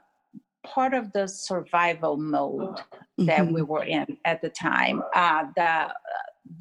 part 0.64 0.94
of 0.94 1.12
the 1.12 1.26
survival 1.26 2.16
mode 2.16 2.76
mm-hmm. 2.76 3.26
that 3.26 3.46
we 3.50 3.62
were 3.62 3.84
in 3.84 4.16
at 4.24 4.40
the 4.42 4.50
time. 4.50 5.02
Uh, 5.14 5.46
the 5.56 5.94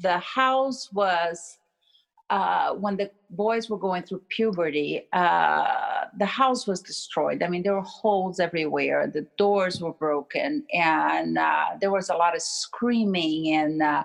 the 0.00 0.18
house 0.18 0.92
was 0.92 1.58
uh, 2.30 2.74
when 2.74 2.96
the 2.96 3.10
boys 3.30 3.70
were 3.70 3.78
going 3.78 4.02
through 4.02 4.22
puberty. 4.28 5.06
Uh, 5.12 5.64
the 6.18 6.26
house 6.26 6.66
was 6.66 6.82
destroyed. 6.82 7.42
I 7.42 7.48
mean, 7.48 7.62
there 7.62 7.74
were 7.74 7.80
holes 7.82 8.38
everywhere. 8.40 9.06
The 9.06 9.26
doors 9.36 9.80
were 9.80 9.92
broken, 9.92 10.64
and 10.72 11.38
uh, 11.38 11.66
there 11.80 11.90
was 11.90 12.10
a 12.10 12.14
lot 12.14 12.34
of 12.34 12.42
screaming 12.42 13.54
and 13.54 13.82
uh, 13.82 14.04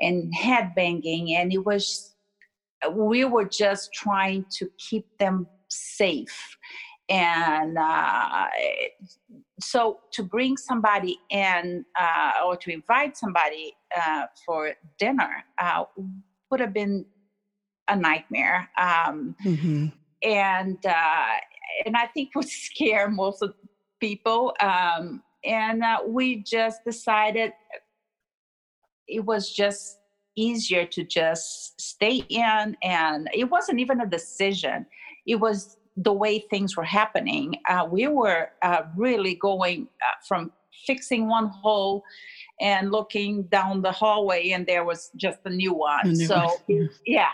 and 0.00 0.34
head 0.34 0.74
banging, 0.74 1.36
and 1.36 1.52
it 1.52 1.64
was 1.64 2.11
we 2.90 3.24
were 3.24 3.44
just 3.44 3.92
trying 3.92 4.44
to 4.58 4.70
keep 4.78 5.06
them 5.18 5.46
safe. 5.68 6.56
And 7.08 7.76
uh, 7.78 8.46
so 9.60 10.00
to 10.12 10.22
bring 10.22 10.56
somebody 10.56 11.18
in 11.30 11.84
uh, 12.00 12.32
or 12.46 12.56
to 12.56 12.72
invite 12.72 13.16
somebody 13.16 13.74
uh, 13.96 14.26
for 14.46 14.72
dinner 14.98 15.44
uh, 15.60 15.84
would 16.50 16.60
have 16.60 16.72
been 16.72 17.04
a 17.88 17.96
nightmare. 17.96 18.70
Um, 18.78 19.36
mm-hmm. 19.44 19.88
and 20.22 20.86
uh, 20.86 21.34
and 21.84 21.96
i 21.96 22.06
think 22.06 22.34
would 22.34 22.48
scare 22.68 23.08
most 23.10 23.42
of 23.42 23.54
people. 24.02 24.52
Um, 24.60 25.22
and 25.44 25.82
uh, 25.82 26.00
we 26.06 26.42
just 26.42 26.84
decided 26.84 27.52
it 29.06 29.24
was 29.24 29.50
just 29.50 29.98
easier 30.36 30.86
to 30.86 31.04
just 31.04 31.80
stay 31.80 32.24
in 32.28 32.76
and 32.82 33.28
it 33.34 33.44
wasn't 33.44 33.78
even 33.78 34.00
a 34.00 34.06
decision 34.06 34.86
it 35.26 35.36
was 35.36 35.76
the 35.96 36.12
way 36.12 36.38
things 36.38 36.76
were 36.76 36.84
happening 36.84 37.54
uh, 37.68 37.86
we 37.90 38.08
were 38.08 38.48
uh, 38.62 38.82
really 38.96 39.34
going 39.34 39.86
uh, 40.06 40.14
from 40.26 40.50
fixing 40.86 41.28
one 41.28 41.48
hole 41.48 42.04
and 42.60 42.90
looking 42.90 43.44
down 43.44 43.82
the 43.82 43.92
hallway 43.92 44.50
and 44.50 44.66
there 44.66 44.84
was 44.84 45.10
just 45.16 45.40
a 45.44 45.50
new 45.50 45.72
one. 45.72 46.06
A 46.06 46.12
new 46.12 46.26
so 46.26 46.56
one. 46.66 46.90
yeah. 47.06 47.30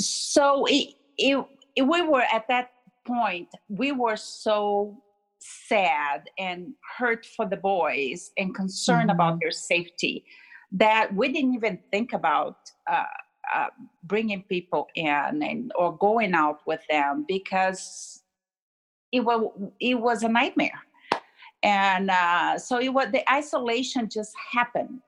So 0.00 0.64
it, 0.66 0.94
it, 1.18 1.44
it, 1.76 1.82
we 1.82 2.02
were 2.02 2.22
at 2.22 2.46
that 2.48 2.70
point, 3.06 3.48
we 3.68 3.92
were 3.92 4.16
so 4.16 4.96
sad 5.38 6.30
and 6.38 6.72
hurt 6.96 7.26
for 7.36 7.46
the 7.46 7.56
boys 7.56 8.30
and 8.36 8.54
concerned 8.54 9.10
mm-hmm. 9.10 9.20
about 9.20 9.38
their 9.40 9.50
safety 9.50 10.24
that 10.72 11.14
we 11.14 11.30
didn't 11.30 11.54
even 11.54 11.78
think 11.90 12.12
about 12.12 12.56
uh, 12.90 13.04
uh, 13.54 13.66
bringing 14.04 14.42
people 14.44 14.88
in 14.94 15.42
and 15.42 15.72
or 15.76 15.96
going 15.98 16.34
out 16.34 16.60
with 16.66 16.80
them 16.88 17.24
because 17.28 18.22
it 19.12 19.20
was 19.20 19.50
it 19.80 19.94
was 19.94 20.22
a 20.22 20.28
nightmare. 20.28 20.80
And 21.62 22.10
uh, 22.10 22.58
so 22.58 22.80
it 22.80 22.88
was 22.88 23.08
the 23.12 23.30
isolation 23.30 24.08
just 24.08 24.32
happened. 24.52 25.00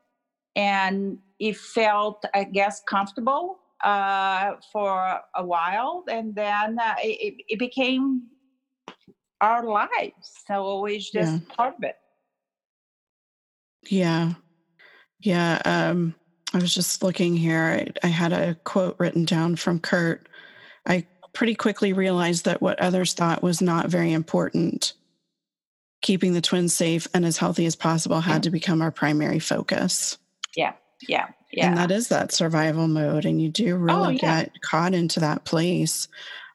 And 0.56 1.18
it 1.40 1.56
felt 1.56 2.24
i 2.32 2.44
guess 2.44 2.80
comfortable 2.88 3.58
uh, 3.82 4.52
for 4.72 5.20
a 5.34 5.44
while. 5.44 6.04
And 6.08 6.34
then 6.34 6.78
uh, 6.78 6.94
it, 7.02 7.34
it, 7.48 7.58
became 7.58 8.22
our 9.40 9.64
lives. 9.64 10.42
So 10.46 10.84
it's 10.86 11.10
just 11.10 11.32
yeah. 11.32 11.54
part 11.56 11.74
of 11.76 11.82
it. 11.82 11.96
Yeah 13.90 14.34
yeah 15.24 15.60
um 15.64 16.14
i 16.52 16.58
was 16.58 16.74
just 16.74 17.02
looking 17.02 17.36
here 17.36 17.86
I, 18.02 18.06
I 18.06 18.10
had 18.10 18.32
a 18.32 18.54
quote 18.64 18.96
written 18.98 19.24
down 19.24 19.56
from 19.56 19.80
curt 19.80 20.28
i 20.86 21.04
pretty 21.32 21.54
quickly 21.54 21.92
realized 21.92 22.44
that 22.44 22.62
what 22.62 22.80
others 22.80 23.12
thought 23.12 23.42
was 23.42 23.60
not 23.60 23.88
very 23.88 24.12
important 24.12 24.94
keeping 26.04 26.34
the 26.34 26.42
twins 26.42 26.74
safe 26.74 27.08
and 27.14 27.24
as 27.24 27.38
healthy 27.38 27.64
as 27.64 27.74
possible 27.74 28.20
had 28.20 28.42
to 28.42 28.50
become 28.50 28.82
our 28.82 28.90
primary 28.90 29.38
focus. 29.38 30.18
Yeah. 30.54 30.74
Yeah. 31.08 31.28
Yeah. 31.50 31.68
And 31.68 31.78
that 31.78 31.90
is 31.90 32.08
that 32.08 32.30
survival 32.30 32.88
mode. 32.88 33.24
And 33.24 33.40
you 33.40 33.48
do 33.48 33.74
really 33.76 34.06
oh, 34.06 34.10
yeah. 34.10 34.44
get 34.44 34.60
caught 34.60 34.92
into 34.92 35.20
that 35.20 35.46
place. 35.46 36.06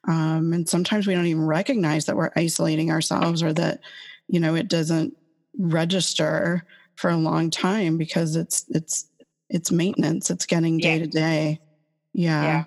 Um, 0.08 0.54
and 0.54 0.70
sometimes 0.70 1.08
we 1.08 1.16
don't 1.16 1.26
even 1.26 1.48
recognize 1.48 2.06
that 2.06 2.16
we're 2.16 2.30
isolating 2.36 2.92
ourselves 2.92 3.42
or 3.42 3.52
that, 3.54 3.80
you 4.28 4.40
know, 4.40 4.54
it 4.54 4.68
doesn't 4.68 5.18
register 5.58 6.64
for 7.00 7.10
a 7.10 7.18
long 7.18 7.50
time 7.50 7.98
because 7.98 8.36
it's, 8.36 8.66
it's, 8.70 9.10
it's 9.50 9.72
maintenance. 9.72 10.30
It's 10.30 10.46
getting 10.46 10.78
day 10.78 11.00
to 11.00 11.08
day. 11.08 11.60
Yeah 12.14 12.66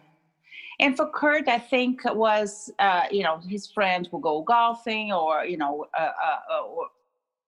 and 0.82 0.96
for 0.96 1.08
Curt, 1.08 1.48
I 1.48 1.58
think 1.58 2.00
was 2.04 2.70
uh, 2.80 3.04
you 3.10 3.22
know 3.22 3.40
his 3.48 3.70
friends 3.70 4.10
will 4.10 4.18
go 4.18 4.42
golfing 4.42 5.12
or 5.12 5.44
you 5.44 5.56
know 5.56 5.86
uh, 5.98 6.02
uh, 6.02 6.54
uh, 6.54 6.64
or 6.64 6.86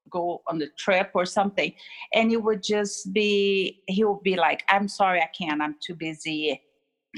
go 0.08 0.42
on 0.46 0.58
the 0.58 0.68
trip 0.78 1.10
or 1.14 1.26
something, 1.26 1.72
and 2.12 2.30
he 2.30 2.36
would 2.36 2.62
just 2.62 3.12
be 3.12 3.82
he 3.88 4.04
would 4.04 4.22
be 4.22 4.36
like, 4.36 4.62
"I'm 4.68 4.86
sorry, 4.86 5.20
I 5.20 5.28
can't. 5.36 5.60
I'm 5.60 5.76
too 5.84 5.96
busy," 5.96 6.62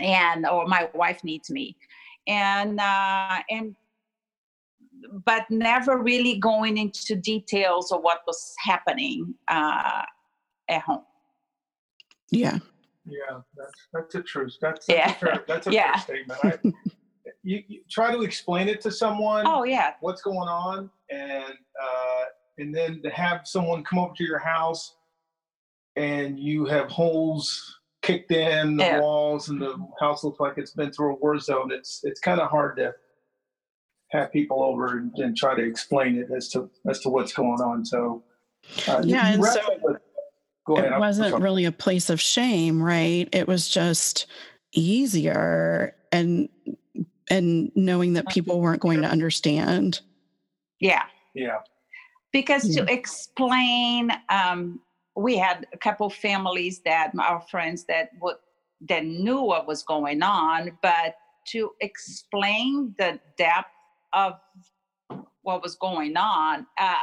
and 0.02 0.46
or 0.46 0.66
my 0.66 0.88
wife 0.94 1.22
needs 1.22 1.50
me, 1.50 1.76
and 2.26 2.80
uh, 2.80 3.38
and 3.50 3.76
but 5.24 5.44
never 5.50 5.98
really 5.98 6.38
going 6.38 6.78
into 6.78 7.16
details 7.16 7.92
of 7.92 8.02
what 8.02 8.20
was 8.26 8.54
happening 8.58 9.34
uh, 9.48 10.02
at 10.68 10.82
home. 10.82 11.04
Yeah. 12.30 12.58
Yeah, 13.08 13.40
that's 13.56 13.86
that's 13.92 14.14
a 14.16 14.22
truth. 14.22 14.56
That's, 14.60 14.86
that's 14.86 14.98
yeah. 14.98 15.10
a 15.10 15.14
fair, 15.14 15.44
that's 15.46 15.66
a 15.68 15.72
yeah. 15.72 15.96
fair 15.98 16.24
statement. 16.26 16.40
I, 16.44 16.90
you, 17.44 17.62
you, 17.68 17.80
try 17.88 18.12
to 18.12 18.22
explain 18.22 18.68
it 18.68 18.80
to 18.80 18.90
someone. 18.90 19.46
Oh 19.46 19.62
yeah. 19.62 19.92
What's 20.00 20.22
going 20.22 20.48
on, 20.48 20.90
and 21.08 21.54
uh, 21.80 22.24
and 22.58 22.74
then 22.74 23.00
to 23.02 23.10
have 23.10 23.42
someone 23.44 23.84
come 23.84 24.00
over 24.00 24.12
to 24.16 24.24
your 24.24 24.40
house, 24.40 24.96
and 25.94 26.38
you 26.38 26.64
have 26.66 26.90
holes 26.90 27.78
kicked 28.02 28.32
in 28.32 28.76
the 28.76 28.84
yeah. 28.84 29.00
walls, 29.00 29.50
and 29.50 29.60
the 29.60 29.76
house 30.00 30.24
looks 30.24 30.40
like 30.40 30.54
it's 30.56 30.72
been 30.72 30.92
through 30.92 31.14
a 31.14 31.18
war 31.18 31.38
zone. 31.38 31.70
It's 31.70 32.00
it's 32.02 32.20
kind 32.20 32.40
of 32.40 32.50
hard 32.50 32.76
to 32.78 32.92
have 34.10 34.32
people 34.32 34.62
over 34.62 34.98
and, 34.98 35.12
and, 35.16 35.36
try 35.36 35.54
to 35.54 35.62
explain 35.62 36.16
it 36.16 36.28
as 36.34 36.48
to 36.50 36.70
as 36.88 37.00
to 37.00 37.08
what's 37.08 37.32
going 37.32 37.60
on. 37.60 37.84
So 37.84 38.22
uh, 38.86 39.02
yeah, 39.04 39.32
and 39.32 39.44
so 39.44 39.98
Go 40.66 40.76
ahead. 40.76 40.92
It 40.92 40.98
wasn't 40.98 41.40
really 41.40 41.64
a 41.64 41.72
place 41.72 42.10
of 42.10 42.20
shame, 42.20 42.82
right? 42.82 43.28
It 43.32 43.46
was 43.46 43.68
just 43.68 44.26
easier 44.72 45.94
and 46.10 46.48
and 47.30 47.70
knowing 47.74 48.14
that 48.14 48.28
people 48.28 48.60
weren't 48.60 48.82
going 48.82 49.02
to 49.02 49.08
understand. 49.08 50.00
Yeah. 50.80 51.04
Yeah. 51.34 51.58
Because 52.32 52.68
yeah. 52.68 52.84
to 52.84 52.92
explain, 52.92 54.12
um, 54.28 54.80
we 55.16 55.36
had 55.36 55.66
a 55.72 55.78
couple 55.78 56.10
families 56.10 56.80
that 56.84 57.12
our 57.18 57.40
friends 57.40 57.84
that 57.84 58.10
would 58.20 58.36
that 58.88 59.04
knew 59.04 59.40
what 59.40 59.66
was 59.66 59.82
going 59.82 60.22
on, 60.22 60.76
but 60.82 61.16
to 61.48 61.70
explain 61.80 62.94
the 62.98 63.18
depth 63.38 63.70
of 64.12 64.34
what 65.42 65.62
was 65.62 65.76
going 65.76 66.16
on, 66.16 66.66
uh, 66.78 66.94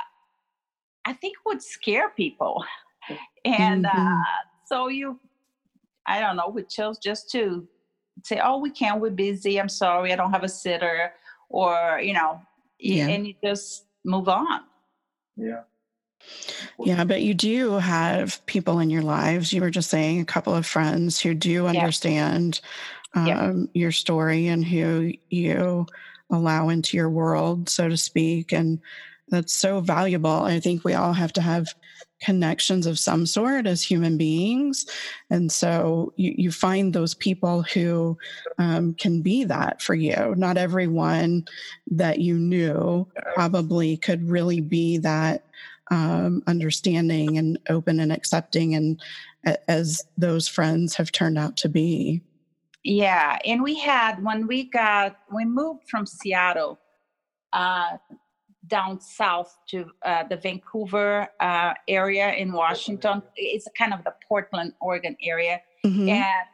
I 1.06 1.14
think 1.14 1.36
would 1.46 1.62
scare 1.62 2.10
people 2.10 2.64
and 3.46 3.86
mm-hmm. 3.86 4.08
uh, 4.08 4.24
so 4.66 4.88
you 4.88 5.20
i 6.06 6.20
don't 6.20 6.36
know 6.36 6.50
we 6.50 6.64
chose 6.64 6.98
just 6.98 7.30
to 7.30 7.68
say 8.24 8.40
oh 8.44 8.58
we 8.58 8.70
can't 8.70 9.02
we're 9.02 9.10
busy 9.10 9.60
i'm 9.60 9.70
sorry 9.70 10.12
i 10.12 10.16
don't 10.16 10.32
have 10.32 10.44
a 10.44 10.50
sitter 10.50 11.12
or 11.50 12.00
you 12.02 12.14
know 12.14 12.40
yeah. 12.80 13.08
and 13.08 13.28
you 13.28 13.34
just 13.44 13.86
move 14.06 14.28
on 14.28 14.62
yeah 15.38 15.62
yeah, 16.80 17.04
but 17.04 17.22
you 17.22 17.34
do 17.34 17.74
have 17.74 18.44
people 18.46 18.80
in 18.80 18.90
your 18.90 19.02
lives. 19.02 19.52
You 19.52 19.60
were 19.60 19.70
just 19.70 19.90
saying 19.90 20.22
a 20.22 20.26
couple 20.26 20.56
of 20.56 20.66
friends 20.66 21.20
who 21.20 21.34
do 21.34 21.68
understand 21.68 22.62
yeah. 23.14 23.22
Um, 23.22 23.70
yeah. 23.74 23.82
your 23.82 23.92
story 23.92 24.48
and 24.48 24.64
who 24.64 25.12
you 25.30 25.86
allow 26.34 26.70
into 26.70 26.98
your 26.98 27.10
world, 27.10 27.70
so 27.70 27.88
to 27.88 27.98
speak. 27.98 28.52
And 28.52 28.80
that's 29.30 29.54
so 29.54 29.80
valuable. 29.80 30.30
I 30.30 30.60
think 30.60 30.84
we 30.84 30.94
all 30.94 31.14
have 31.14 31.34
to 31.34 31.42
have 31.42 31.74
connections 32.22 32.86
of 32.86 32.98
some 32.98 33.26
sort 33.26 33.68
as 33.68 33.82
human 33.82 34.18
beings. 34.18 34.86
And 35.30 35.52
so 35.52 36.14
you, 36.16 36.34
you 36.38 36.52
find 36.52 36.94
those 36.94 37.14
people 37.14 37.64
who 37.64 38.18
um, 38.58 38.94
can 38.94 39.22
be 39.22 39.44
that 39.44 39.82
for 39.82 39.94
you. 39.94 40.34
Not 40.38 40.58
everyone 40.58 41.46
that 41.92 42.20
you 42.20 42.38
knew 42.38 43.08
probably 43.34 43.98
could 43.98 44.30
really 44.30 44.62
be 44.62 44.98
that 45.00 45.46
um, 45.92 46.42
understanding 46.48 47.38
and 47.38 47.60
open 47.70 48.00
and 48.00 48.12
accepting, 48.12 48.74
and 48.74 49.02
as 49.68 50.06
those 50.18 50.48
friends 50.48 50.96
have 50.96 51.12
turned 51.12 51.38
out 51.38 51.58
to 51.58 51.70
be. 51.70 52.22
Yeah. 52.84 53.38
And 53.46 53.64
we 53.64 53.80
had, 53.80 54.24
when 54.24 54.48
we 54.48 54.66
got, 54.66 55.18
we 55.34 55.46
moved 55.46 55.90
from 55.90 56.06
Seattle. 56.06 56.80
Uh, 57.52 57.98
down 58.68 59.00
south 59.00 59.58
to 59.68 59.86
uh, 60.06 60.24
the 60.30 60.38
Vancouver 60.38 61.28
uh, 61.40 61.74
area 61.88 62.34
in 62.34 62.52
Washington. 62.52 63.22
It's 63.36 63.68
kind 63.78 63.94
of 63.94 64.04
the 64.04 64.14
Portland, 64.28 64.74
Oregon 64.80 65.18
area. 65.22 65.60
Mm-hmm. 65.86 66.10
And 66.10 66.48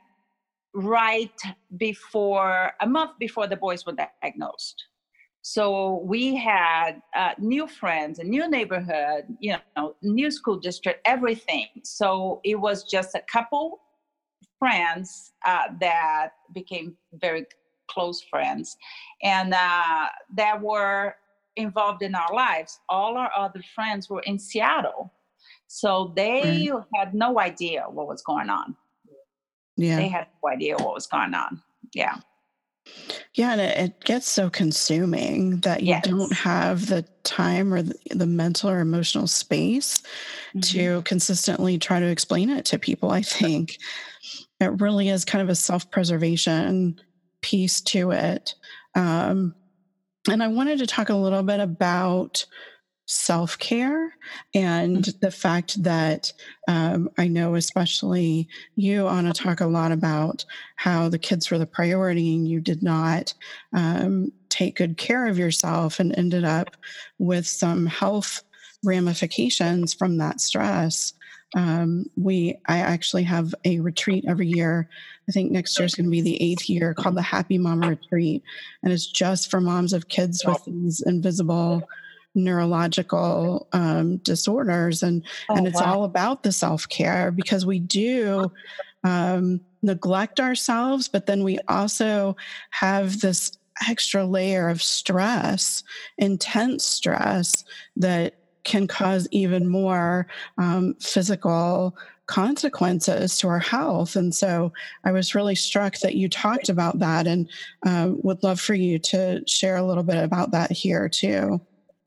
right 0.74 1.40
before, 1.78 2.72
a 2.82 2.88
month 2.88 3.12
before 3.20 3.48
the 3.48 3.56
boys 3.56 3.86
were 3.86 3.94
diagnosed. 3.94 4.86
So 5.42 6.02
we 6.04 6.36
had 6.36 7.02
uh, 7.16 7.34
new 7.38 7.68
friends, 7.68 8.20
a 8.20 8.24
new 8.24 8.50
neighborhood, 8.50 9.26
you 9.40 9.56
know, 9.76 9.96
new 10.02 10.32
school 10.32 10.58
district, 10.58 11.02
everything. 11.06 11.68
So 11.84 12.42
it 12.44 12.56
was 12.56 12.84
just 12.84 13.16
a 13.16 13.22
couple 13.32 13.80
friends 14.60 15.32
uh, 15.46 15.70
that 15.80 16.32
became 16.54 16.96
very 17.14 17.46
close 17.90 18.22
friends 18.22 18.78
and 19.24 19.54
uh, 19.54 20.08
that 20.36 20.62
were 20.62 21.16
involved 21.56 22.04
in 22.04 22.14
our 22.14 22.34
lives. 22.34 22.80
All 22.88 23.18
our 23.18 23.32
other 23.36 23.64
friends 23.74 24.10
were 24.10 24.22
in 24.22 24.38
Seattle. 24.38 25.12
So 25.68 26.14
they 26.16 26.70
had 26.96 27.14
no 27.14 27.40
idea 27.40 27.86
what 27.90 28.08
was 28.08 28.22
going 28.22 28.50
on. 28.50 28.76
Yeah. 29.76 29.96
They 29.96 30.08
had 30.08 30.28
no 30.44 30.50
idea 30.50 30.76
what 30.76 30.94
was 30.94 31.08
going 31.08 31.34
on. 31.34 31.62
Yeah. 31.94 32.18
Yeah, 33.36 33.52
and 33.52 33.62
it, 33.62 33.78
it 33.78 34.04
gets 34.04 34.28
so 34.28 34.50
consuming 34.50 35.60
that 35.62 35.82
you 35.82 35.90
yes. 35.90 36.08
don't 36.08 36.34
have 36.34 36.88
the 36.88 37.06
time 37.24 37.74
or 37.74 37.82
the, 37.82 37.96
the 38.12 38.26
mental 38.26 38.70
or 38.70 38.80
emotional 38.80 39.28
space 39.28 40.02
mm-hmm. 40.50 40.60
to 40.62 41.02
consistently 41.04 41.78
try 41.78 42.00
to 42.00 42.08
explain 42.08 42.50
it 42.50 42.66
to 42.66 42.80
people. 42.80 43.12
I 43.12 43.22
think 43.22 43.78
it 44.60 44.82
really 44.82 45.10
is 45.10 45.26
kind 45.26 45.42
of 45.42 45.50
a 45.50 45.56
self 45.56 45.90
preservation 45.92 47.00
piece 47.42 47.82
to 47.82 48.12
it. 48.12 48.56
Um, 48.96 49.56
and 50.30 50.44
I 50.44 50.48
wanted 50.48 50.80
to 50.80 50.88
talk 50.88 51.10
a 51.10 51.16
little 51.16 51.44
bit 51.44 51.60
about 51.60 52.46
self 53.10 53.58
care 53.58 54.14
and 54.54 54.98
mm-hmm. 54.98 55.20
the 55.20 55.32
fact 55.32 55.82
that 55.82 56.32
um, 56.68 57.10
I 57.18 57.28
know, 57.28 57.56
especially 57.56 58.48
you, 58.76 59.08
Anna, 59.08 59.34
talk 59.34 59.62
a 59.62 59.66
lot 59.66 59.92
about 59.92 60.46
how 60.76 61.10
the 61.10 61.18
kids 61.18 61.50
were 61.50 61.58
the 61.58 61.66
priority 61.66 62.36
and 62.36 62.48
you 62.48 62.60
did 62.60 62.84
not 62.84 63.34
um, 63.74 64.32
take 64.50 64.76
good 64.76 64.98
care 64.98 65.26
of 65.26 65.40
yourself 65.40 66.00
and 66.00 66.16
ended 66.18 66.44
up 66.44 66.78
with 67.18 67.48
some 67.48 67.88
health 67.88 68.44
ramifications 68.84 69.92
from 69.96 70.20
that 70.20 70.40
stress. 70.40 71.14
Um, 71.56 72.06
we 72.16 72.60
I 72.68 72.78
actually 72.78 73.24
have 73.24 73.56
a 73.66 73.80
retreat 73.80 74.26
every 74.28 74.48
year. 74.48 74.88
I 75.28 75.32
think 75.32 75.52
next 75.52 75.80
year 75.80 75.88
is 75.88 75.96
going 75.96 76.06
to 76.06 76.12
be 76.12 76.22
the 76.22 76.40
eighth 76.44 76.70
year 76.70 76.94
called 76.94 77.16
the 77.16 77.24
Happy 77.24 77.58
Mama 77.58 77.90
Retreat, 77.90 78.44
and 78.84 78.94
it's 78.94 79.08
just 79.08 79.50
for 79.50 79.60
moms 79.60 79.94
of 79.94 80.10
kids 80.10 80.44
with 80.46 80.64
these 80.66 81.02
invisible 81.02 81.88
neurological 82.44 83.68
um, 83.74 84.18
disorders, 84.18 85.04
and 85.04 85.24
oh, 85.50 85.56
and 85.56 85.68
it's 85.68 85.82
wow. 85.82 85.94
all 85.94 86.04
about 86.04 86.44
the 86.44 86.52
self 86.52 86.88
care 86.90 87.32
because 87.32 87.66
we 87.66 87.80
do 87.80 88.52
um, 89.04 89.62
neglect 89.82 90.40
ourselves, 90.40 91.08
but 91.08 91.26
then 91.26 91.44
we 91.44 91.60
also 91.68 92.36
have 92.72 93.22
this 93.22 93.58
extra 93.88 94.26
layer 94.26 94.70
of 94.70 94.82
stress, 94.82 95.84
intense 96.18 96.86
stress 96.86 97.64
that 97.96 98.36
can 98.64 98.88
cause 98.88 99.28
even 99.32 99.68
more 99.68 100.28
um, 100.58 100.96
physical 101.00 101.96
consequences 102.26 103.40
to 103.40 103.48
our 103.48 103.60
health. 103.60 104.16
And 104.16 104.36
so 104.36 104.72
I 105.04 105.12
was 105.12 105.34
really 105.34 105.56
struck 105.56 105.98
that 106.00 106.16
you 106.16 106.30
talked 106.30 106.70
about 106.70 107.00
that 107.00 107.26
and 107.26 107.50
uh, 107.86 108.12
would 108.22 108.44
love 108.44 108.62
for 108.62 108.76
you 108.76 109.00
to 109.00 109.42
share 109.48 109.78
a 109.78 109.86
little 109.86 110.04
bit 110.04 110.24
about 110.24 110.52
that 110.52 110.72
here 110.72 111.10
too. 111.10 111.60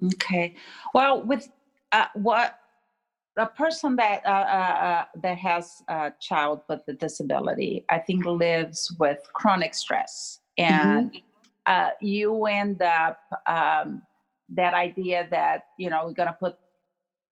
Okay. 0.05 0.55
Well, 0.95 1.23
with 1.23 1.49
uh, 1.93 2.07
what 2.15 2.59
a 3.37 3.47
person 3.47 3.97
that 3.97 4.25
uh, 4.27 4.29
uh, 4.29 4.33
uh 4.33 5.05
that 5.23 5.39
has 5.39 5.83
a 5.89 6.13
child 6.21 6.63
with 6.69 6.81
a 6.89 6.93
disability, 6.93 7.85
I 7.91 7.99
think 7.99 8.25
lives 8.25 8.95
with 8.99 9.21
chronic 9.35 9.75
stress, 9.75 10.41
and 10.59 11.11
mm-hmm. 11.11 11.19
Uh, 11.65 11.91
you 12.01 12.47
end 12.47 12.83
up 12.83 13.21
um, 13.47 14.03
that 14.49 14.75
idea 14.75 15.29
that 15.31 15.67
you 15.79 15.89
know 15.89 16.07
we're 16.07 16.13
going 16.13 16.27
to 16.27 16.37
put 16.41 16.57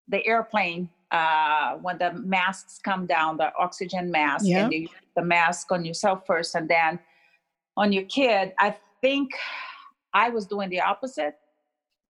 the 0.06 0.24
airplane 0.24 0.88
uh, 1.10 1.74
when 1.78 1.98
the 1.98 2.12
masks 2.12 2.78
come 2.78 3.06
down, 3.06 3.36
the 3.36 3.52
oxygen 3.58 4.08
mask, 4.10 4.46
yep. 4.46 4.64
and 4.64 4.72
you 4.72 4.88
the 5.16 5.22
mask 5.22 5.72
on 5.72 5.84
yourself 5.84 6.24
first, 6.26 6.54
and 6.54 6.68
then 6.68 6.98
on 7.76 7.92
your 7.92 8.04
kid. 8.04 8.52
I 8.60 8.76
think 9.00 9.32
I 10.14 10.28
was 10.28 10.46
doing 10.46 10.70
the 10.70 10.80
opposite, 10.80 11.36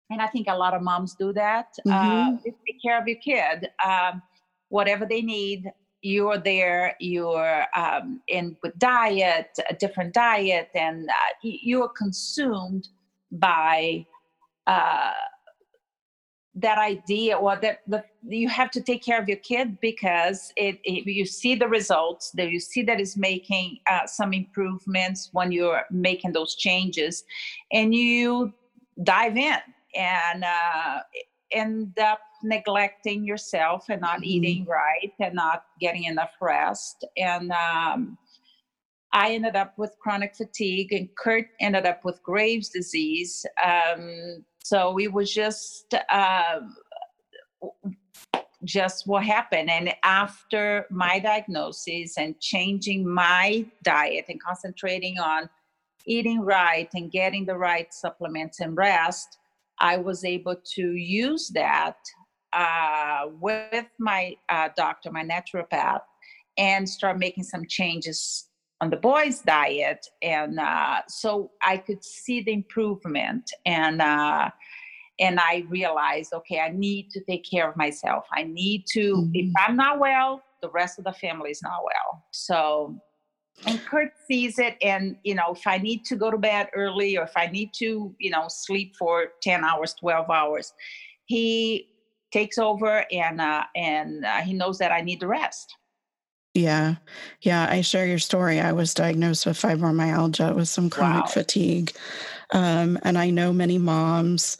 and 0.10 0.22
I 0.22 0.28
think 0.28 0.48
a 0.48 0.56
lot 0.56 0.74
of 0.74 0.82
moms 0.82 1.15
do 1.15 1.32
that. 1.34 1.67
Uh, 1.86 1.91
mm-hmm. 1.91 2.36
Uh, 2.36 2.52
take 2.65 2.82
care 2.82 3.00
of 3.00 3.08
your 3.08 3.17
kid, 3.19 3.69
um, 3.86 4.22
whatever 4.69 5.06
they 5.06 5.22
need. 5.22 5.72
You're 6.02 6.38
there. 6.38 6.95
You're 7.00 7.65
um, 7.76 8.22
in 8.28 8.56
with 8.63 8.78
diet, 8.80 9.50
a 9.69 9.74
different 9.74 10.13
diet, 10.13 10.69
and 10.74 11.10
uh, 11.10 11.13
you're 11.41 11.89
consumed 11.89 12.88
by 13.32 14.06
uh, 14.65 15.12
that 16.56 16.78
idea 16.78 17.38
or 17.38 17.58
that 17.58 17.80
the, 17.88 18.04
you 18.24 18.48
have 18.48 18.72
to 18.72 18.82
take 18.82 19.04
care 19.04 19.22
of 19.22 19.28
your 19.28 19.38
kid 19.38 19.80
because 19.82 20.52
it, 20.56 20.80
it 20.84 21.06
you 21.06 21.26
see 21.26 21.54
the 21.54 21.67
results 21.67 22.32
that 22.32 22.50
you 22.50 22.60
see 22.60 22.82
that 22.84 23.00
is 23.00 23.15
making 23.15 23.78
uh, 23.89 24.06
some 24.06 24.34
improvements 24.34 25.30
when 25.34 25.52
you're 25.52 25.84
making 25.91 26.32
those 26.32 26.56
changes 26.56 27.24
and 27.72 27.93
you 27.93 28.52
dive 29.04 29.38
in 29.38 29.60
and 29.95 30.43
uh, 30.43 30.99
end 31.52 31.97
up 31.99 32.19
neglecting 32.43 33.23
yourself 33.23 33.86
and 33.89 34.02
not 34.02 34.17
mm-hmm. 34.17 34.25
eating 34.25 34.65
right 34.65 35.13
and 35.19 35.34
not 35.36 35.65
getting 35.80 36.06
enough 36.06 36.32
rest 36.41 37.06
and 37.17 37.52
um, 37.52 38.17
I 39.12 39.34
ended 39.34 39.56
up 39.56 39.78
with 39.78 39.95
chronic 39.99 40.36
fatigue, 40.36 40.93
and 40.93 41.10
Curt 41.15 41.47
ended 41.60 41.86
up 41.86 42.06
with 42.06 42.21
Graves' 42.21 42.69
disease. 42.69 43.45
Um, 43.63 44.45
so 44.63 44.99
it 44.99 45.12
was 45.12 45.34
just 45.34 45.93
uh, 46.10 46.60
just 48.63 49.08
what 49.08 49.23
happened. 49.23 49.69
And 49.69 49.93
after 50.04 50.86
my 50.91 51.17
diagnosis 51.19 52.17
and 52.17 52.39
changing 52.39 53.08
my 53.08 53.65
diet 53.84 54.25
and 54.30 54.41
concentrating 54.41 55.17
on 55.17 55.49
eating 56.06 56.41
right 56.41 56.89
and 56.93 57.12
getting 57.12 57.45
the 57.45 57.58
right 57.58 57.91
supplements 57.93 58.60
and 58.60 58.78
rest, 58.78 59.38
I 59.80 59.98
was 59.98 60.24
able 60.26 60.56
to 60.76 60.82
use 60.96 61.50
that 61.50 61.98
uh, 62.54 63.28
with 63.39 63.86
my 64.00 64.36
uh, 64.50 64.70
doctor, 64.76 65.12
my 65.12 65.24
naturopath, 65.24 66.02
and 66.58 66.88
start 66.88 67.18
making 67.18 67.44
some 67.44 67.65
changes 67.68 68.50
on 68.82 68.89
the 68.89 68.98
boys' 68.98 69.39
diet, 69.39 70.06
and 70.22 70.60
uh, 70.60 71.02
so 71.08 71.52
I 71.62 71.78
could 71.78 72.04
see 72.04 72.42
the 72.42 72.54
improvement, 72.54 73.52
and 73.65 74.02
uh, 74.02 74.50
and 75.20 75.39
I 75.39 75.65
realized, 75.68 76.34
okay, 76.34 76.60
I 76.60 76.70
need 76.70 77.10
to 77.12 77.22
take 77.26 77.44
care 77.50 77.70
of 77.70 77.76
myself. 77.76 78.26
I 78.34 78.44
need 78.44 78.86
to. 78.94 79.15
Mm-hmm. 79.15 79.32
If 79.34 79.52
I'm 79.58 79.76
not 79.76 80.00
well, 80.00 80.42
the 80.62 80.70
rest 80.70 80.98
of 80.98 81.06
the 81.06 81.13
family 81.13 81.52
is 81.52 81.62
not 81.62 81.84
well. 81.84 82.24
So, 82.32 82.98
and 83.65 83.80
Curt 83.86 84.12
sees 84.28 84.60
it, 84.60 84.78
and 84.82 85.17
you 85.24 85.36
know, 85.36 85.54
if 85.54 85.65
I 85.67 85.78
need 85.78 86.06
to 86.06 86.15
go 86.15 86.32
to 86.32 86.38
bed 86.38 86.69
early, 86.74 87.17
or 87.17 87.24
if 87.24 87.36
I 87.36 87.48
need 87.48 87.72
to, 87.76 88.13
you 88.17 88.30
know, 88.32 88.45
sleep 88.48 88.95
for 88.98 89.28
ten 89.41 89.63
hours, 89.63 89.93
twelve 89.93 90.30
hours, 90.30 90.74
he 91.26 91.89
takes 92.32 92.58
over, 92.58 93.06
and 93.12 93.41
uh, 93.41 93.63
and 93.76 94.26
uh, 94.26 94.38
he 94.38 94.54
knows 94.54 94.78
that 94.80 94.91
I 94.91 95.02
need 95.02 95.19
the 95.19 95.28
rest. 95.28 95.76
Yeah. 96.56 96.95
Yeah. 97.41 97.67
I 97.69 97.82
share 97.82 98.08
your 98.08 98.19
story. 98.19 98.60
I 98.60 98.72
was 98.72 98.93
diagnosed 98.93 99.45
with 99.45 99.62
fibromyalgia 99.62 100.56
with 100.56 100.67
some 100.67 100.89
chronic 100.89 101.26
wow. 101.26 101.32
fatigue. 101.32 101.91
Um, 102.52 102.98
and 103.04 103.17
I 103.17 103.30
know 103.30 103.54
many 103.54 103.78
moms 103.78 104.58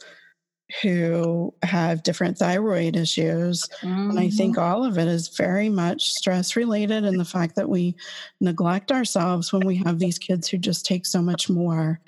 who 0.82 1.52
have 1.62 2.02
different 2.02 2.38
thyroid 2.38 2.96
issues. 2.96 3.68
Mm-hmm. 3.82 4.10
And 4.10 4.20
I 4.20 4.30
think 4.30 4.56
mm-hmm. 4.56 4.64
all 4.64 4.84
of 4.84 4.98
it 4.98 5.08
is 5.08 5.28
very 5.28 5.68
much 5.68 6.10
stress 6.10 6.56
related 6.56 7.04
and 7.04 7.18
the 7.18 7.24
fact 7.24 7.56
that 7.56 7.68
we 7.68 7.96
neglect 8.40 8.92
ourselves 8.92 9.52
when 9.52 9.66
we 9.66 9.76
have 9.76 9.98
these 9.98 10.18
kids 10.18 10.48
who 10.48 10.58
just 10.58 10.86
take 10.86 11.06
so 11.06 11.20
much 11.22 11.48
more. 11.48 12.00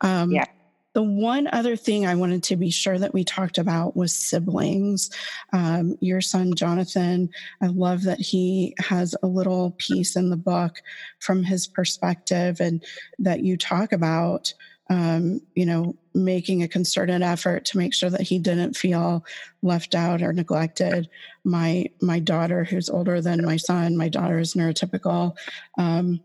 Um, 0.00 0.32
yeah. 0.32 0.46
The 0.92 1.02
one 1.04 1.48
other 1.52 1.76
thing 1.76 2.04
I 2.04 2.16
wanted 2.16 2.42
to 2.44 2.56
be 2.56 2.70
sure 2.70 2.98
that 2.98 3.14
we 3.14 3.22
talked 3.22 3.58
about 3.58 3.96
was 3.96 4.16
siblings. 4.16 5.08
Um, 5.52 5.96
your 6.00 6.20
son, 6.20 6.52
Jonathan, 6.56 7.30
I 7.62 7.68
love 7.68 8.02
that 8.02 8.18
he 8.18 8.74
has 8.80 9.14
a 9.22 9.28
little 9.28 9.70
piece 9.78 10.16
in 10.16 10.30
the 10.30 10.36
book 10.36 10.82
from 11.20 11.44
his 11.44 11.68
perspective 11.68 12.60
and 12.60 12.82
that 13.20 13.44
you 13.44 13.56
talk 13.56 13.92
about. 13.92 14.52
Um, 14.90 15.40
you 15.54 15.64
know, 15.64 15.96
making 16.14 16.62
a 16.62 16.68
concerted 16.68 17.22
effort 17.22 17.64
to 17.66 17.78
make 17.78 17.94
sure 17.94 18.10
that 18.10 18.22
he 18.22 18.38
didn't 18.38 18.76
feel 18.76 19.24
left 19.62 19.94
out 19.94 20.20
or 20.20 20.32
neglected. 20.32 21.08
My 21.44 21.86
my 22.02 22.18
daughter, 22.18 22.64
who's 22.64 22.90
older 22.90 23.20
than 23.20 23.44
my 23.44 23.56
son, 23.56 23.96
my 23.96 24.08
daughter 24.08 24.38
is 24.38 24.54
neurotypical. 24.54 25.36
Um, 25.78 26.20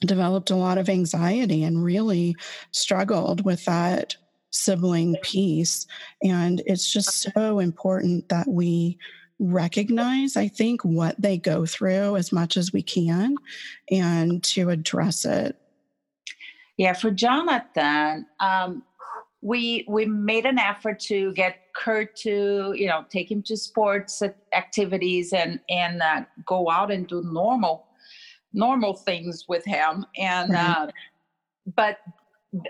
developed 0.00 0.50
a 0.50 0.56
lot 0.56 0.78
of 0.78 0.88
anxiety 0.88 1.64
and 1.64 1.84
really 1.84 2.36
struggled 2.72 3.44
with 3.44 3.64
that 3.64 4.16
sibling 4.50 5.16
piece. 5.22 5.86
And 6.22 6.62
it's 6.66 6.92
just 6.92 7.32
so 7.32 7.58
important 7.58 8.28
that 8.28 8.48
we 8.48 8.98
recognize, 9.38 10.36
I 10.36 10.48
think, 10.48 10.84
what 10.84 11.20
they 11.20 11.38
go 11.38 11.66
through 11.66 12.16
as 12.16 12.32
much 12.32 12.56
as 12.56 12.72
we 12.72 12.82
can 12.82 13.36
and 13.90 14.42
to 14.44 14.70
address 14.70 15.24
it. 15.24 15.56
Yeah, 16.76 16.94
for 16.94 17.10
Jonathan, 17.10 18.26
um, 18.40 18.82
we 19.42 19.84
we 19.88 20.06
made 20.06 20.46
an 20.46 20.58
effort 20.58 21.00
to 21.00 21.32
get 21.34 21.56
Curt 21.74 22.14
to 22.16 22.74
you 22.76 22.86
know 22.86 23.04
take 23.10 23.30
him 23.30 23.42
to 23.44 23.56
sports 23.56 24.22
activities 24.52 25.32
and 25.32 25.60
and 25.68 26.00
uh, 26.00 26.22
go 26.46 26.70
out 26.70 26.90
and 26.90 27.06
do 27.06 27.22
normal 27.22 27.86
normal 28.52 28.94
things 28.94 29.46
with 29.48 29.64
him. 29.64 30.06
And 30.16 30.54
uh, 30.54 30.88
but 31.74 31.98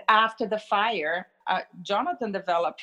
after 0.09 0.47
the 0.47 0.59
fire, 0.59 1.27
uh, 1.47 1.61
Jonathan 1.81 2.31
developed 2.31 2.81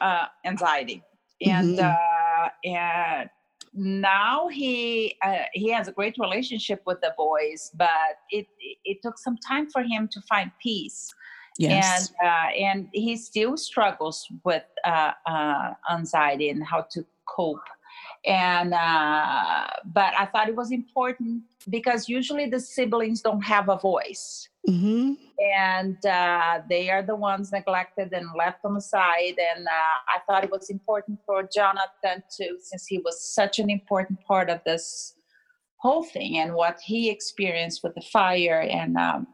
uh, 0.00 0.26
anxiety, 0.44 1.02
and 1.40 1.78
mm-hmm. 1.78 1.86
Uh, 1.86 2.48
and 2.64 3.30
now 3.74 4.48
he 4.48 5.16
uh, 5.22 5.44
he 5.52 5.70
has 5.70 5.88
a 5.88 5.92
great 5.92 6.16
relationship 6.18 6.82
with 6.86 7.00
the 7.00 7.14
boys, 7.16 7.70
but 7.74 7.88
it 8.30 8.46
it 8.84 8.98
took 9.02 9.18
some 9.18 9.36
time 9.38 9.68
for 9.70 9.82
him 9.82 10.08
to 10.12 10.20
find 10.22 10.50
peace. 10.62 11.12
Yes. 11.58 12.12
And 12.22 12.28
uh, 12.28 12.50
and 12.56 12.88
he 12.92 13.16
still 13.16 13.56
struggles 13.56 14.26
with 14.44 14.64
anxiety 15.90 16.50
and 16.50 16.64
how 16.64 16.86
to 16.90 17.04
cope 17.26 17.60
and 18.26 18.74
uh, 18.74 19.66
but 19.86 20.12
i 20.18 20.26
thought 20.26 20.48
it 20.48 20.56
was 20.56 20.72
important 20.72 21.42
because 21.68 22.08
usually 22.08 22.48
the 22.48 22.60
siblings 22.60 23.20
don't 23.20 23.42
have 23.42 23.68
a 23.68 23.76
voice. 23.78 24.48
Mm-hmm. 24.68 25.12
and 25.54 26.04
uh, 26.04 26.60
they 26.68 26.90
are 26.90 27.02
the 27.02 27.14
ones 27.16 27.52
neglected 27.52 28.12
and 28.12 28.28
left 28.36 28.58
on 28.66 28.74
the 28.74 28.82
side. 28.82 29.38
And 29.56 29.66
uh, 29.66 29.96
i 30.14 30.18
thought 30.26 30.44
it 30.44 30.50
was 30.50 30.68
important 30.68 31.20
for 31.24 31.42
jonathan 31.42 32.22
to 32.36 32.58
since 32.60 32.86
he 32.86 32.98
was 32.98 33.16
such 33.34 33.58
an 33.58 33.70
important 33.70 34.20
part 34.26 34.50
of 34.50 34.60
this 34.66 35.14
whole 35.76 36.02
thing 36.02 36.38
and 36.38 36.54
what 36.54 36.78
he 36.84 37.08
experienced 37.08 37.82
with 37.82 37.94
the 37.94 38.02
fire 38.02 38.60
and 38.60 38.96
um, 38.96 39.26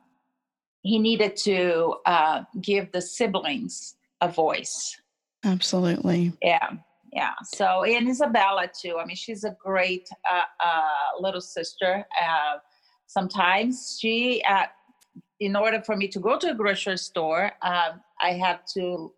he 0.82 0.99
needed 0.99 1.37
to 1.37 1.97
uh, 2.05 2.43
give 2.61 2.93
the 2.93 3.01
siblings 3.01 3.97
a 4.20 4.28
voice. 4.28 4.95
Absolutely. 5.43 6.32
Yeah 6.43 6.76
yeah 7.15 7.33
so 7.45 7.85
and 7.85 8.09
isabella 8.09 8.69
too 8.81 8.99
i 9.01 9.05
mean 9.07 9.17
she's 9.17 9.45
a 9.45 9.57
great 9.62 10.09
uh, 10.31 10.43
uh, 10.65 11.21
little 11.21 11.41
sister 11.41 12.05
uh, 12.21 12.59
sometimes 13.07 13.97
she 14.01 14.43
uh, 14.49 14.67
in 15.41 15.57
order 15.57 15.81
for 15.83 15.97
me 15.97 16.09
to 16.09 16.19
go 16.19 16.39
to 16.39 16.51
a 16.51 16.55
grocery 16.55 16.99
store 16.99 17.53
um, 17.62 18.01
i 18.21 18.33
have 18.33 18.61
to 18.67 19.12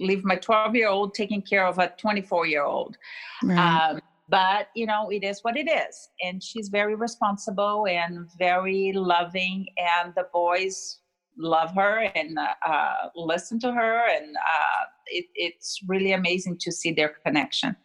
leave 0.00 0.24
my 0.24 0.36
12 0.36 0.74
year 0.74 0.88
old 0.88 1.14
taking 1.14 1.42
care 1.42 1.66
of 1.66 1.78
a 1.78 1.92
24 1.98 2.46
year 2.46 2.64
old 2.64 2.96
right. 3.44 3.58
um, 3.58 4.00
but 4.28 4.68
you 4.74 4.86
know 4.86 5.10
it 5.10 5.22
is 5.22 5.40
what 5.42 5.56
it 5.56 5.68
is 5.70 6.08
and 6.22 6.42
she's 6.42 6.68
very 6.68 6.94
responsible 6.94 7.86
and 7.86 8.28
very 8.38 8.92
loving 8.94 9.66
and 9.76 10.12
the 10.16 10.26
boys 10.32 10.98
love 11.36 11.74
her 11.74 12.10
and 12.14 12.38
uh, 12.38 12.94
listen 13.14 13.58
to 13.60 13.72
her 13.72 14.06
and 14.08 14.36
uh, 14.36 14.84
it, 15.06 15.26
it's 15.34 15.80
really 15.86 16.12
amazing 16.12 16.56
to 16.58 16.70
see 16.72 16.92
their 16.92 17.14
connection 17.24 17.76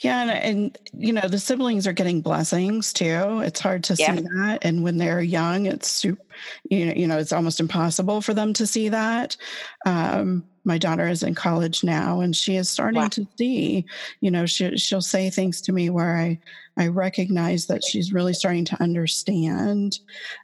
yeah, 0.00 0.22
and, 0.22 0.30
and, 0.30 0.78
you 0.92 1.12
know 1.12 1.28
the 1.28 1.38
siblings 1.38 1.86
are 1.86 1.92
getting 1.92 2.20
blessings 2.20 2.92
too. 2.92 3.40
It's 3.40 3.60
hard 3.60 3.84
to 3.84 3.96
yeah. 3.98 4.14
see 4.14 4.22
that, 4.22 4.58
and 4.62 4.82
when 4.82 4.98
they're 4.98 5.22
young, 5.22 5.66
it's 5.66 5.88
super. 5.88 6.22
You 6.68 6.86
know, 6.86 6.92
you 6.92 7.06
know, 7.06 7.18
it's 7.18 7.32
almost 7.32 7.60
impossible 7.60 8.20
for 8.20 8.34
them 8.34 8.52
to 8.54 8.66
see 8.66 8.88
that. 8.90 9.36
Um, 9.86 10.44
my 10.66 10.76
daughter 10.76 11.06
is 11.06 11.22
in 11.22 11.34
college 11.34 11.84
now 11.84 12.20
and 12.20 12.36
she 12.36 12.56
is 12.56 12.68
starting 12.68 13.00
wow. 13.00 13.08
to 13.08 13.26
see 13.38 13.86
you 14.20 14.30
know 14.30 14.44
she, 14.44 14.76
she'll 14.76 15.00
say 15.00 15.30
things 15.30 15.60
to 15.60 15.72
me 15.72 15.88
where 15.88 16.16
i 16.16 16.38
i 16.76 16.88
recognize 16.88 17.66
that 17.66 17.84
she's 17.84 18.12
really 18.12 18.34
starting 18.34 18.64
to 18.64 18.80
understand 18.82 20.00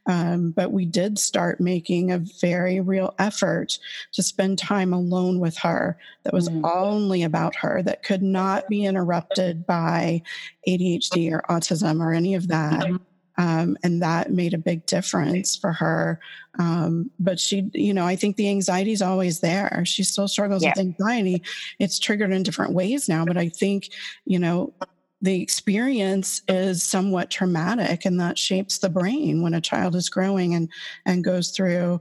um, 0.07 0.53
but 0.53 0.73
we 0.73 0.87
did 0.87 1.19
start 1.19 1.61
making 1.61 2.11
a 2.11 2.23
very 2.41 2.81
real 2.81 3.15
effort 3.19 3.79
to 4.13 4.23
spend 4.23 4.59
time 4.59 4.93
alone 4.93 5.41
with 5.41 5.59
her 5.59 5.99
that 6.23 6.33
was 6.33 6.49
mm. 6.49 6.65
only 6.73 7.25
about 7.25 7.57
her 7.57 7.83
that 7.83 8.05
could 8.05 8.23
not 8.23 8.69
be 8.69 8.85
interrupted 8.85 9.67
by 9.67 10.23
adhd 10.69 11.33
or 11.33 11.43
autism 11.51 12.01
or 12.01 12.13
any 12.13 12.35
of 12.35 12.49
that 12.49 12.85
mm-hmm. 12.85 12.97
Um, 13.43 13.77
and 13.83 14.01
that 14.03 14.31
made 14.31 14.55
a 14.55 14.59
big 14.59 14.87
difference 14.87 15.57
for 15.57 15.73
her. 15.73 16.21
Um, 16.61 17.11
but 17.19 17.41
she, 17.41 17.69
you 17.75 17.93
know, 17.93 18.07
I 18.07 18.15
think 18.15 18.37
the 18.37 18.49
anxiety 18.49 18.93
is 18.93 19.03
always 19.03 19.41
there. 19.41 19.83
She 19.85 20.05
still 20.05 20.29
struggles 20.29 20.63
yeah. 20.63 20.71
with 20.71 20.79
anxiety. 20.79 21.43
It's 21.81 21.99
triggered 21.99 22.31
in 22.31 22.45
different 22.45 22.73
ways 22.73 23.09
now, 23.09 23.25
but 23.25 23.37
I 23.37 23.49
think, 23.49 23.89
you 24.27 24.39
know, 24.39 24.73
the 25.21 25.43
experience 25.43 26.43
is 26.47 26.85
somewhat 26.85 27.31
traumatic 27.31 28.05
and 28.05 28.21
that 28.21 28.39
shapes 28.39 28.79
the 28.79 28.91
brain 28.91 29.43
when 29.43 29.55
a 29.55 29.61
child 29.61 29.97
is 29.97 30.09
growing 30.09 30.55
and 30.55 30.69
and 31.07 31.23
goes 31.23 31.51
through 31.51 32.01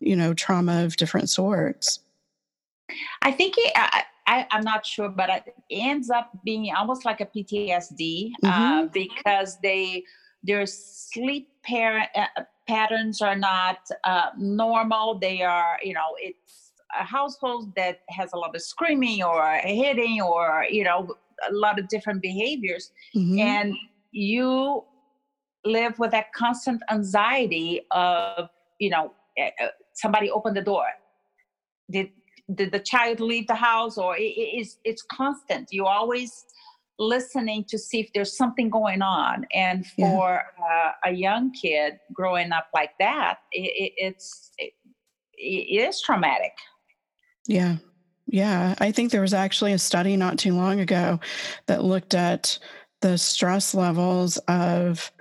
you 0.00 0.16
know 0.16 0.32
trauma 0.32 0.82
of 0.82 0.96
different 0.96 1.28
sorts 1.28 2.00
i 3.20 3.30
think 3.30 3.54
it, 3.58 3.70
I, 3.76 4.04
I, 4.26 4.46
am 4.50 4.64
not 4.64 4.86
sure, 4.86 5.08
but 5.08 5.28
it 5.28 5.54
ends 5.70 6.10
up 6.10 6.30
being 6.44 6.72
almost 6.74 7.04
like 7.04 7.20
a 7.20 7.26
PTSD 7.26 8.32
uh, 8.42 8.46
mm-hmm. 8.46 8.86
uh, 8.86 8.86
because 8.86 9.58
they 9.60 10.04
their 10.44 10.66
sleep 10.66 11.48
par- 11.66 12.08
uh, 12.14 12.42
patterns 12.68 13.20
are 13.20 13.36
not 13.36 13.78
uh, 14.04 14.30
normal. 14.38 15.18
They 15.18 15.42
are, 15.42 15.78
you 15.82 15.94
know, 15.94 16.14
it's 16.18 16.72
a 16.98 17.04
household 17.04 17.74
that 17.76 18.00
has 18.10 18.32
a 18.32 18.36
lot 18.36 18.54
of 18.54 18.62
screaming 18.62 19.22
or 19.22 19.58
hitting 19.64 20.20
or, 20.20 20.64
you 20.70 20.84
know, 20.84 21.16
a 21.48 21.52
lot 21.52 21.78
of 21.78 21.88
different 21.88 22.22
behaviors. 22.22 22.92
Mm-hmm. 23.16 23.38
And 23.38 23.74
you 24.12 24.84
live 25.64 25.98
with 25.98 26.10
that 26.12 26.32
constant 26.32 26.82
anxiety 26.90 27.80
of, 27.90 28.48
you 28.78 28.90
know, 28.90 29.12
eh, 29.38 29.50
somebody 29.94 30.30
opened 30.30 30.56
the 30.56 30.62
door. 30.62 30.86
Did 31.90 32.10
did 32.54 32.72
the 32.72 32.78
child 32.78 33.20
leave 33.20 33.46
the 33.46 33.54
house 33.54 33.96
or 33.96 34.16
it, 34.18 34.34
it's 34.36 34.78
it's 34.84 35.02
constant 35.10 35.68
you 35.72 35.86
always 35.86 36.44
listening 36.98 37.64
to 37.64 37.78
see 37.78 38.00
if 38.00 38.10
there's 38.14 38.36
something 38.36 38.70
going 38.70 39.02
on. 39.02 39.46
And 39.52 39.86
for 39.86 40.42
yeah. 40.58 40.64
uh, 40.64 41.10
a 41.10 41.12
young 41.12 41.52
kid 41.52 41.98
growing 42.12 42.52
up 42.52 42.68
like 42.74 42.92
that, 42.98 43.38
it, 43.52 43.60
it, 43.60 43.92
it's 43.96 44.50
it, 44.58 44.72
it 45.36 45.88
is 45.88 46.00
traumatic. 46.00 46.52
Yeah. 47.46 47.76
Yeah. 48.26 48.74
I 48.78 48.90
think 48.90 49.10
there 49.10 49.20
was 49.20 49.34
actually 49.34 49.72
a 49.72 49.78
study 49.78 50.16
not 50.16 50.38
too 50.38 50.54
long 50.54 50.80
ago 50.80 51.20
that 51.66 51.84
looked 51.84 52.14
at 52.14 52.58
the 53.00 53.18
stress 53.18 53.74
levels 53.74 54.38
of 54.48 55.12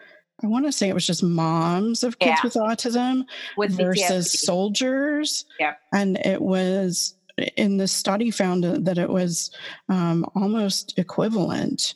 I 0.43 0.47
want 0.47 0.65
to 0.65 0.71
say 0.71 0.89
it 0.89 0.93
was 0.93 1.07
just 1.07 1.23
moms 1.23 2.03
of 2.03 2.19
kids 2.19 2.39
yeah. 2.39 2.41
with 2.43 2.53
autism 2.55 3.23
with 3.55 3.77
versus 3.77 4.41
soldiers. 4.41 5.45
Yeah. 5.59 5.73
And 5.93 6.17
it 6.25 6.41
was 6.41 7.15
in 7.57 7.77
the 7.77 7.87
study 7.87 8.29
found 8.31 8.63
that 8.63 8.97
it 8.97 9.09
was 9.09 9.51
um, 9.89 10.25
almost 10.35 10.97
equivalent 10.97 11.95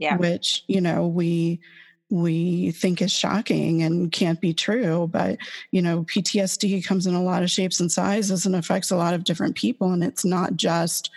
yeah. 0.00 0.16
which 0.16 0.64
you 0.66 0.80
know 0.80 1.06
we 1.06 1.60
we 2.08 2.72
think 2.72 3.00
is 3.00 3.12
shocking 3.12 3.82
and 3.82 4.10
can't 4.10 4.40
be 4.40 4.52
true 4.52 5.08
but 5.12 5.38
you 5.70 5.80
know 5.80 6.02
ptsd 6.04 6.84
comes 6.84 7.06
in 7.06 7.14
a 7.14 7.22
lot 7.22 7.42
of 7.42 7.50
shapes 7.50 7.78
and 7.78 7.92
sizes 7.92 8.46
and 8.46 8.56
affects 8.56 8.90
a 8.90 8.96
lot 8.96 9.14
of 9.14 9.22
different 9.22 9.54
people 9.54 9.92
and 9.92 10.02
it's 10.02 10.24
not 10.24 10.56
just 10.56 11.10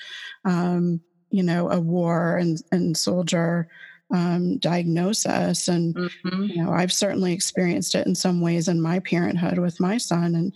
um, 0.46 1.02
you 1.32 1.42
know 1.42 1.72
a 1.72 1.80
war 1.80 2.38
and, 2.38 2.62
and 2.72 2.96
soldier 2.96 3.68
um, 4.14 4.58
diagnosis 4.60 5.68
and 5.68 5.96
mm-hmm. 5.96 6.44
you 6.44 6.64
know 6.64 6.72
i've 6.72 6.94
certainly 6.94 7.34
experienced 7.34 7.96
it 7.96 8.06
in 8.06 8.14
some 8.14 8.42
ways 8.42 8.68
in 8.68 8.80
my 8.80 9.00
parenthood 9.00 9.58
with 9.58 9.80
my 9.80 9.98
son 9.98 10.36
and 10.36 10.54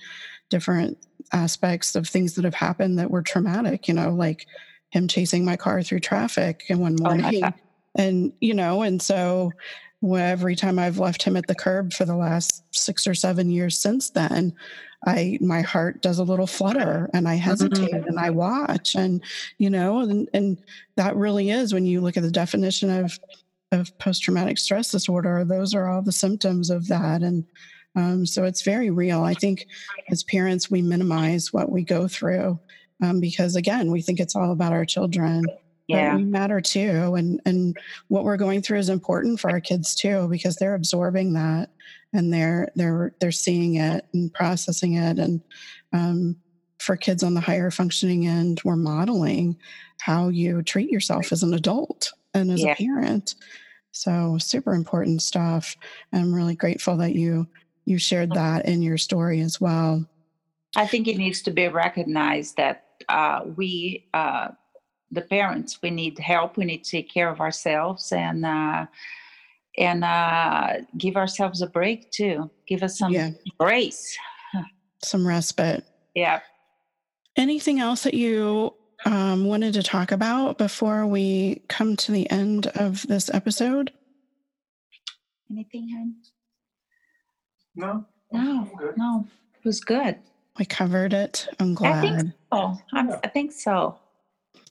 different 0.50 0.98
aspects 1.34 1.96
of 1.96 2.08
things 2.08 2.36
that 2.36 2.46
have 2.46 2.54
happened 2.56 3.00
that 3.00 3.12
were 3.12 3.22
traumatic, 3.22 3.88
you 3.88 3.94
know, 3.94 4.12
like 4.12 4.48
him 4.90 5.08
chasing 5.08 5.44
my 5.44 5.58
car 5.58 5.84
through 5.84 6.00
traffic 6.00 6.64
in 6.70 6.80
one 6.80 6.96
morning. 6.96 7.44
Oh 7.44 7.52
and, 7.96 8.32
you 8.40 8.54
know, 8.54 8.84
and 8.84 9.02
so 9.02 9.52
every 10.16 10.56
time 10.56 10.80
I've 10.80 11.00
left 11.00 11.24
him 11.24 11.36
at 11.36 11.48
the 11.48 11.56
curb 11.56 11.94
for 11.94 12.06
the 12.06 12.16
last 12.16 12.64
six 12.72 13.08
or 13.08 13.16
seven 13.16 13.50
years 13.50 13.80
since 13.82 14.12
then, 14.12 14.54
I 15.06 15.38
my 15.42 15.62
heart 15.62 16.02
does 16.02 16.18
a 16.20 16.24
little 16.24 16.48
flutter 16.48 17.10
and 17.14 17.28
I 17.28 17.36
hesitate 17.36 17.92
mm-hmm. 17.92 18.08
and 18.08 18.20
I 18.20 18.30
watch 18.32 18.96
and 18.96 19.22
you 19.58 19.70
know 19.70 20.00
and 20.00 20.28
and 20.34 20.58
that 20.96 21.16
really 21.16 21.52
is 21.52 21.74
when 21.74 21.86
you 21.86 22.02
look 22.02 22.18
at 22.18 22.24
the 22.24 22.32
definition 22.32 22.90
of 22.90 23.20
of 23.72 23.96
post 24.00 24.24
traumatic 24.24 24.58
stress 24.58 24.92
disorder 24.92 25.46
those 25.46 25.76
are 25.76 25.88
all 25.88 26.02
the 26.02 26.12
symptoms 26.12 26.70
of 26.70 26.88
that 26.88 27.22
and 27.22 27.46
um, 27.98 28.26
so 28.26 28.46
it's 28.46 28.62
very 28.62 28.90
real. 28.92 29.24
I 29.24 29.34
think 29.34 29.68
as 30.10 30.24
parents, 30.24 30.72
we 30.72 30.82
minimize 30.82 31.52
what 31.52 31.72
we 31.72 31.84
go 31.84 32.08
through 32.08 32.60
um, 33.04 33.20
because, 33.20 33.56
again, 33.58 33.92
we 33.92 34.02
think 34.02 34.20
it's 34.20 34.36
all 34.36 34.52
about 34.52 34.72
our 34.72 34.86
children. 34.86 35.44
Yeah. 35.88 36.16
we 36.18 36.24
matter 36.24 36.62
too. 36.62 37.16
And, 37.16 37.42
and 37.46 37.76
what 38.10 38.24
we're 38.24 38.38
going 38.38 38.62
through 38.62 38.80
is 38.80 38.90
important 38.90 39.40
for 39.40 39.50
our 39.50 39.62
kids 39.62 39.96
too, 39.96 40.28
because 40.30 40.58
they're 40.58 40.76
absorbing 40.76 41.34
that 41.34 41.70
and 42.14 42.34
they're, 42.34 42.70
they're, 42.76 43.16
they're 43.20 43.32
seeing 43.32 43.76
it 43.76 44.06
and 44.14 44.34
processing 44.34 44.96
it. 44.96 45.18
And 45.18 45.42
um, 45.94 46.36
for 46.80 46.98
kids 46.98 47.24
on 47.24 47.34
the 47.34 47.42
higher 47.42 47.72
functioning 47.72 48.28
end, 48.28 48.62
we're 48.64 48.76
modeling 48.76 49.58
how 50.00 50.28
you 50.28 50.62
treat 50.62 50.92
yourself 50.92 51.32
as 51.32 51.42
an 51.42 51.54
adult 51.54 52.12
and 52.34 52.52
as 52.52 52.62
yeah. 52.62 52.74
a 52.74 52.76
parent. 52.76 53.36
So 53.92 54.38
super 54.40 54.74
important 54.74 55.22
stuff. 55.22 55.76
I'm 56.14 56.36
really 56.36 56.56
grateful 56.56 56.98
that 56.98 57.16
you 57.16 57.48
you 57.88 57.98
shared 57.98 58.32
that 58.34 58.66
in 58.66 58.82
your 58.82 58.98
story 58.98 59.40
as 59.40 59.62
well. 59.62 60.06
I 60.76 60.86
think 60.86 61.08
it 61.08 61.18
needs 61.18 61.42
to 61.44 61.52
be 61.52 61.70
recognized 61.70 62.58
that 62.58 62.84
uh, 63.08 63.42
we, 63.56 64.10
uh, 64.14 64.50
the 65.10 65.22
parents, 65.22 65.82
we 65.82 65.90
need 65.90 66.20
help. 66.20 66.58
We 66.58 66.66
need 66.66 66.84
to 66.84 66.92
take 66.92 67.10
care 67.10 67.30
of 67.30 67.40
ourselves 67.40 68.12
and 68.12 68.46
uh, 68.46 68.88
and 69.78 70.04
uh, 70.04 70.74
give 70.98 71.16
ourselves 71.16 71.62
a 71.62 71.68
break 71.68 72.12
too. 72.12 72.52
Give 72.68 72.84
us 72.84 72.98
some 72.98 73.14
yeah. 73.14 73.32
grace, 73.58 74.18
some 75.02 75.26
respite. 75.26 75.86
Yeah. 76.14 76.42
Anything 77.38 77.80
else 77.80 78.04
that 78.04 78.16
you 78.16 78.74
um, 79.06 79.46
wanted 79.46 79.76
to 79.76 79.84
talk 79.84 80.12
about 80.12 80.58
before 80.58 81.06
we 81.06 81.62
come 81.70 81.96
to 81.96 82.12
the 82.12 82.30
end 82.30 82.68
of 82.68 83.08
this 83.08 83.34
episode? 83.34 83.94
Anything, 85.50 85.88
hon? 85.96 86.16
No. 87.78 88.04
No, 88.32 88.70
no, 88.98 89.26
it 89.56 89.64
was 89.64 89.80
good. 89.80 90.18
We 90.60 90.66
covered 90.66 91.14
it. 91.14 91.48
I'm 91.60 91.76
glad. 91.76 92.04
I 92.04 92.18
think 92.18 92.34
so. 92.52 92.78
I'm, 92.92 93.12
I 93.24 93.28
think 93.28 93.52
so. 93.54 93.98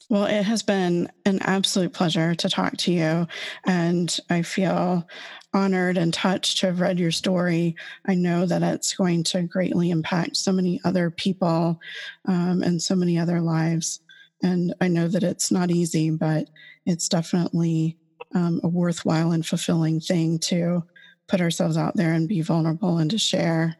Well, 0.09 0.25
it 0.25 0.43
has 0.43 0.63
been 0.63 1.11
an 1.25 1.39
absolute 1.43 1.93
pleasure 1.93 2.35
to 2.35 2.49
talk 2.49 2.77
to 2.79 2.93
you. 2.93 3.27
And 3.65 4.17
I 4.29 4.43
feel 4.43 5.07
honored 5.55 5.97
and 5.97 6.13
touched 6.13 6.59
to 6.59 6.67
have 6.67 6.81
read 6.81 6.99
your 6.99 7.13
story. 7.13 7.77
I 8.07 8.15
know 8.15 8.45
that 8.47 8.63
it's 8.63 8.95
going 8.95 9.25
to 9.25 9.43
greatly 9.43 9.91
impact 9.91 10.37
so 10.37 10.53
many 10.53 10.81
other 10.85 11.11
people 11.11 11.81
um, 12.27 12.63
and 12.63 12.83
so 12.83 12.95
many 12.95 13.19
other 13.19 13.41
lives. 13.41 14.01
And 14.43 14.75
I 14.81 14.89
know 14.89 15.09
that 15.09 15.23
it's 15.23 15.51
not 15.51 15.71
easy, 15.71 16.11
but 16.11 16.49
it's 16.85 17.09
definitely 17.09 17.97
um, 18.35 18.61
a 18.63 18.69
worthwhile 18.69 19.33
and 19.33 19.47
fulfilling 19.47 20.01
thing 20.01 20.39
to 20.41 20.85
put 21.29 21.41
ourselves 21.41 21.77
out 21.77 21.97
there 21.97 22.13
and 22.13 22.29
be 22.29 22.41
vulnerable 22.41 22.99
and 22.99 23.11
to 23.11 23.19
share. 23.19 23.77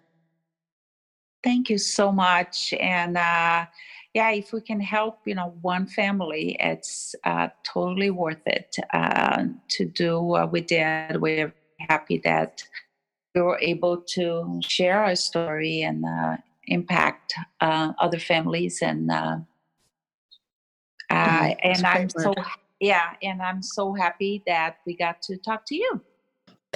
Thank 1.45 1.71
you 1.71 1.79
so 1.79 2.11
much. 2.11 2.75
And, 2.81 3.17
uh, 3.17 3.67
yeah, 4.15 4.31
if 4.31 4.53
we 4.53 4.63
can 4.63 4.81
help, 4.81 5.21
you 5.27 5.35
know, 5.35 5.55
one 5.61 5.87
family, 5.87 6.57
it's 6.59 7.15
uh, 7.25 7.49
totally 7.65 8.09
worth 8.09 8.41
it 8.47 8.75
uh, 8.95 9.45
to 9.69 9.85
do 9.85 10.21
what 10.21 10.51
we 10.53 10.63
did. 10.63 11.21
We're 11.21 11.53
happy 11.79 12.23
that 12.25 12.63
we 13.35 13.43
were 13.43 13.59
able 13.61 13.99
to 14.15 14.61
share 14.67 15.05
our 15.05 15.17
story 15.17 15.83
and 15.83 16.05
uh, 16.07 16.39
impact 16.65 17.35
uh, 17.61 17.93
other 17.99 18.19
families 18.19 18.81
and 18.81 19.11
uh, 19.11 19.37
uh, 21.11 21.55
and 21.63 21.87
I'm 21.87 22.09
so 22.09 22.35
yeah, 22.81 23.13
and 23.23 23.41
I'm 23.41 23.63
so 23.63 23.95
happy 23.95 24.43
that 24.47 24.79
we 24.87 24.97
got 24.97 25.23
to 25.23 25.37
talk 25.37 25.67
to 25.67 25.75
you. 25.75 26.01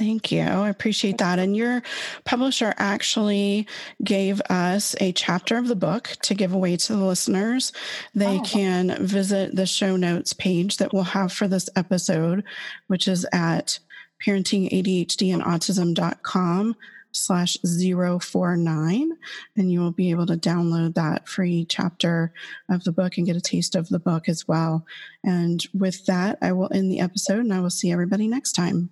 Thank 0.01 0.32
you. 0.32 0.40
I 0.40 0.70
appreciate 0.70 1.18
that. 1.18 1.38
And 1.38 1.55
your 1.55 1.82
publisher 2.24 2.72
actually 2.78 3.66
gave 4.03 4.40
us 4.48 4.96
a 4.98 5.12
chapter 5.12 5.59
of 5.59 5.68
the 5.68 5.76
book 5.76 6.16
to 6.22 6.32
give 6.32 6.55
away 6.55 6.78
to 6.78 6.94
the 6.94 7.05
listeners. 7.05 7.70
They 8.14 8.38
oh. 8.38 8.42
can 8.42 8.96
visit 9.05 9.55
the 9.55 9.66
show 9.66 9.96
notes 9.96 10.32
page 10.32 10.78
that 10.78 10.94
we'll 10.94 11.03
have 11.03 11.34
for 11.34 11.48
this 11.48 11.68
episode, 11.76 12.44
which 12.86 13.07
is 13.09 13.26
at 13.30 13.78
parentingadhd 14.24 15.34
and 15.34 15.42
autism.com 15.42 16.76
slash 17.12 17.59
049 17.62 19.12
and 19.57 19.72
you 19.72 19.80
will 19.80 19.90
be 19.90 20.11
able 20.11 20.24
to 20.26 20.36
download 20.36 20.94
that 20.94 21.28
free 21.28 21.66
chapter 21.68 22.32
of 22.70 22.84
the 22.84 22.92
book 22.92 23.18
and 23.18 23.26
get 23.26 23.36
a 23.36 23.40
taste 23.40 23.74
of 23.74 23.88
the 23.88 23.98
book 23.98 24.28
as 24.28 24.46
well 24.46 24.86
and 25.24 25.66
with 25.74 26.07
that 26.07 26.38
i 26.40 26.53
will 26.53 26.72
end 26.72 26.88
the 26.88 27.01
episode 27.01 27.40
and 27.40 27.53
i 27.53 27.59
will 27.59 27.68
see 27.68 27.90
everybody 27.90 28.28
next 28.28 28.53
time 28.53 28.90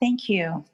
thank 0.00 0.28
you 0.28 0.64